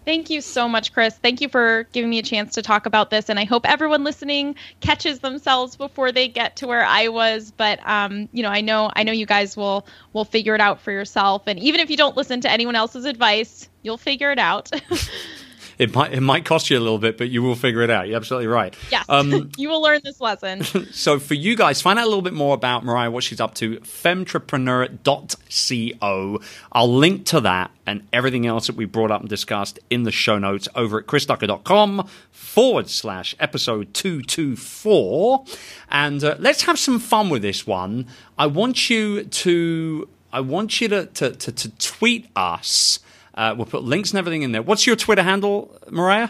Thank 0.09 0.31
you 0.31 0.41
so 0.41 0.67
much, 0.67 0.91
Chris. 0.91 1.15
Thank 1.15 1.39
you 1.39 1.49
for 1.49 1.83
giving 1.91 2.09
me 2.09 2.17
a 2.17 2.23
chance 2.23 2.55
to 2.55 2.63
talk 2.63 2.87
about 2.87 3.11
this. 3.11 3.29
And 3.29 3.39
I 3.39 3.43
hope 3.43 3.69
everyone 3.69 4.03
listening 4.03 4.55
catches 4.79 5.19
themselves 5.19 5.75
before 5.75 6.11
they 6.11 6.27
get 6.27 6.55
to 6.55 6.67
where 6.67 6.83
I 6.83 7.09
was. 7.09 7.51
But 7.51 7.79
um, 7.87 8.27
you 8.33 8.41
know, 8.41 8.49
I 8.49 8.61
know 8.61 8.89
I 8.95 9.03
know 9.03 9.11
you 9.11 9.27
guys 9.27 9.55
will 9.55 9.85
will 10.13 10.25
figure 10.25 10.55
it 10.55 10.61
out 10.61 10.81
for 10.81 10.91
yourself. 10.91 11.43
And 11.45 11.59
even 11.59 11.79
if 11.79 11.91
you 11.91 11.95
don't 11.95 12.17
listen 12.17 12.41
to 12.41 12.49
anyone 12.49 12.75
else's 12.75 13.05
advice, 13.05 13.69
you'll 13.83 13.99
figure 13.99 14.31
it 14.31 14.39
out. 14.39 14.71
It 15.79 15.95
might 15.95 16.13
it 16.13 16.19
might 16.19 16.43
cost 16.43 16.69
you 16.69 16.77
a 16.77 16.81
little 16.81 16.99
bit, 16.99 17.17
but 17.17 17.29
you 17.29 17.41
will 17.41 17.55
figure 17.55 17.81
it 17.81 17.89
out. 17.89 18.09
You're 18.09 18.17
absolutely 18.17 18.47
right. 18.47 18.75
yes. 18.91 19.05
Um, 19.07 19.49
you 19.57 19.69
will 19.69 19.81
learn 19.81 20.01
this 20.03 20.19
lesson. 20.19 20.63
so 20.91 21.19
for 21.19 21.35
you 21.35 21.55
guys, 21.55 21.81
find 21.81 21.97
out 21.97 22.03
a 22.03 22.09
little 22.09 22.21
bit 22.21 22.33
more 22.33 22.53
about 22.53 22.83
Mariah, 22.83 23.09
what 23.09 23.23
she's 23.23 23.39
up 23.39 23.55
to, 23.55 23.77
femtrepreneur.co. 23.77 26.41
I'll 26.73 26.93
link 26.93 27.25
to 27.27 27.39
that 27.39 27.71
and 27.85 28.05
everything 28.11 28.45
else 28.45 28.67
that 28.67 28.75
we 28.75 28.83
brought 28.83 29.09
up 29.09 29.21
and 29.21 29.29
discussed 29.29 29.79
in 29.89 30.03
the 30.03 30.11
show 30.11 30.37
notes 30.37 30.67
over 30.75 30.99
at 30.99 31.07
chrisducker.com 31.07 32.09
forward 32.29 32.89
slash 32.89 33.33
episode 33.39 33.93
224. 33.93 35.45
And 35.89 36.21
uh, 36.23 36.35
let's 36.39 36.63
have 36.63 36.77
some 36.77 36.99
fun 36.99 37.29
with 37.29 37.41
this 37.41 37.65
one. 37.65 38.05
I 38.37 38.47
want 38.47 38.89
you 38.89 39.23
to, 39.23 40.09
I 40.33 40.41
want 40.41 40.81
you 40.81 40.89
to, 40.89 41.05
to, 41.05 41.31
to, 41.31 41.51
to 41.53 41.69
tweet 41.77 42.27
us. 42.35 42.99
Uh, 43.35 43.53
we'll 43.55 43.65
put 43.65 43.83
links 43.83 44.11
and 44.11 44.19
everything 44.19 44.41
in 44.41 44.51
there. 44.51 44.61
What's 44.61 44.85
your 44.87 44.95
Twitter 44.95 45.23
handle, 45.23 45.77
Mariah? 45.89 46.29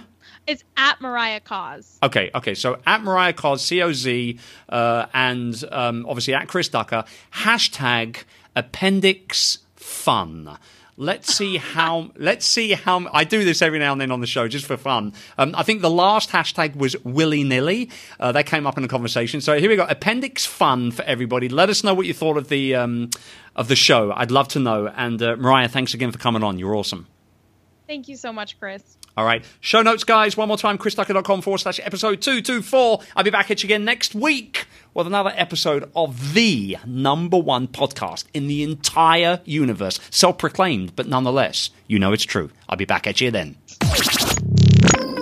it's 0.50 0.64
at 0.78 1.00
Mariah 1.00 1.40
Coz. 1.40 2.00
Okay, 2.02 2.32
okay. 2.34 2.56
So 2.56 2.80
at 2.86 3.04
Mariah 3.04 3.34
Coz, 3.34 3.62
C 3.64 3.82
O 3.82 3.94
Z, 3.94 4.40
uh, 4.68 5.06
and 5.14 5.64
um, 5.72 6.06
obviously 6.08 6.34
at 6.34 6.48
Chris 6.48 6.68
Ducker, 6.70 7.06
hashtag 7.34 8.24
appendix 8.56 9.60
fun. 9.76 10.58
Let's 11.02 11.34
see 11.34 11.56
how. 11.56 12.12
let's 12.18 12.46
see 12.46 12.74
how. 12.74 13.08
I 13.14 13.24
do 13.24 13.46
this 13.46 13.62
every 13.62 13.80
now 13.80 13.94
and 13.94 14.02
then 14.02 14.12
on 14.12 14.20
the 14.20 14.28
show 14.28 14.50
just 14.50 14.66
for 14.66 14.76
fun. 14.76 15.14
Um, 15.38 15.56
I 15.56 15.64
think 15.64 15.82
the 15.82 15.90
last 15.90 16.30
hashtag 16.30 16.76
was 16.76 17.02
willy 17.06 17.46
nilly. 17.46 17.90
Uh, 18.20 18.34
that 18.34 18.48
came 18.48 18.68
up 18.68 18.78
in 18.78 18.84
a 18.84 18.90
conversation. 18.90 19.40
So 19.40 19.58
here 19.58 19.70
we 19.70 19.78
go. 19.78 19.86
Appendix 19.88 20.46
fun 20.46 20.92
for 20.92 21.04
everybody. 21.04 21.48
Let 21.48 21.70
us 21.70 21.86
know 21.86 21.94
what 21.94 22.06
you 22.06 22.14
thought 22.14 22.36
of 22.36 22.50
the 22.50 22.76
um, 22.76 23.12
of 23.56 23.70
the 23.70 23.78
show. 23.78 24.12
I'd 24.12 24.30
love 24.30 24.50
to 24.50 24.60
know. 24.60 24.88
And 24.88 25.22
uh, 25.24 25.38
Mariah, 25.38 25.70
thanks 25.70 25.94
again 25.94 26.12
for 26.12 26.18
coming 26.18 26.44
on. 26.44 26.60
You're 26.60 26.76
awesome. 26.76 27.08
Thank 27.88 28.10
you 28.10 28.18
so 28.18 28.34
much, 28.34 28.60
Chris. 28.60 28.98
All 29.17 29.26
right. 29.26 29.43
Show 29.60 29.82
notes, 29.82 30.04
guys. 30.04 30.38
One 30.38 30.48
more 30.48 30.58
time, 30.58 30.78
chrisducker.com 30.78 31.41
forward 31.41 31.58
slash 31.60 31.80
episode 31.84 32.22
224. 32.22 33.02
I'll 33.15 33.24
be 33.24 33.30
back 33.30 33.52
at 33.52 33.62
you 33.63 33.67
again 33.67 33.86
next 33.86 34.15
week 34.15 34.65
with 34.93 35.08
another 35.08 35.34
episode 35.36 35.89
of 35.95 36.34
the 36.34 36.78
number 36.86 37.38
one 37.38 37.67
podcast 37.67 38.26
in 38.34 38.48
the 38.48 38.63
entire 38.63 39.41
universe. 39.45 40.00
Self 40.10 40.38
proclaimed, 40.38 40.95
but 40.95 41.08
nonetheless, 41.08 41.69
you 41.88 42.00
know 42.00 42.13
it's 42.13 42.24
true. 42.24 42.50
I'll 42.67 42.78
be 42.78 42.86
back 42.86 43.08
at 43.08 43.19
you 43.22 43.32
then. 43.32 43.58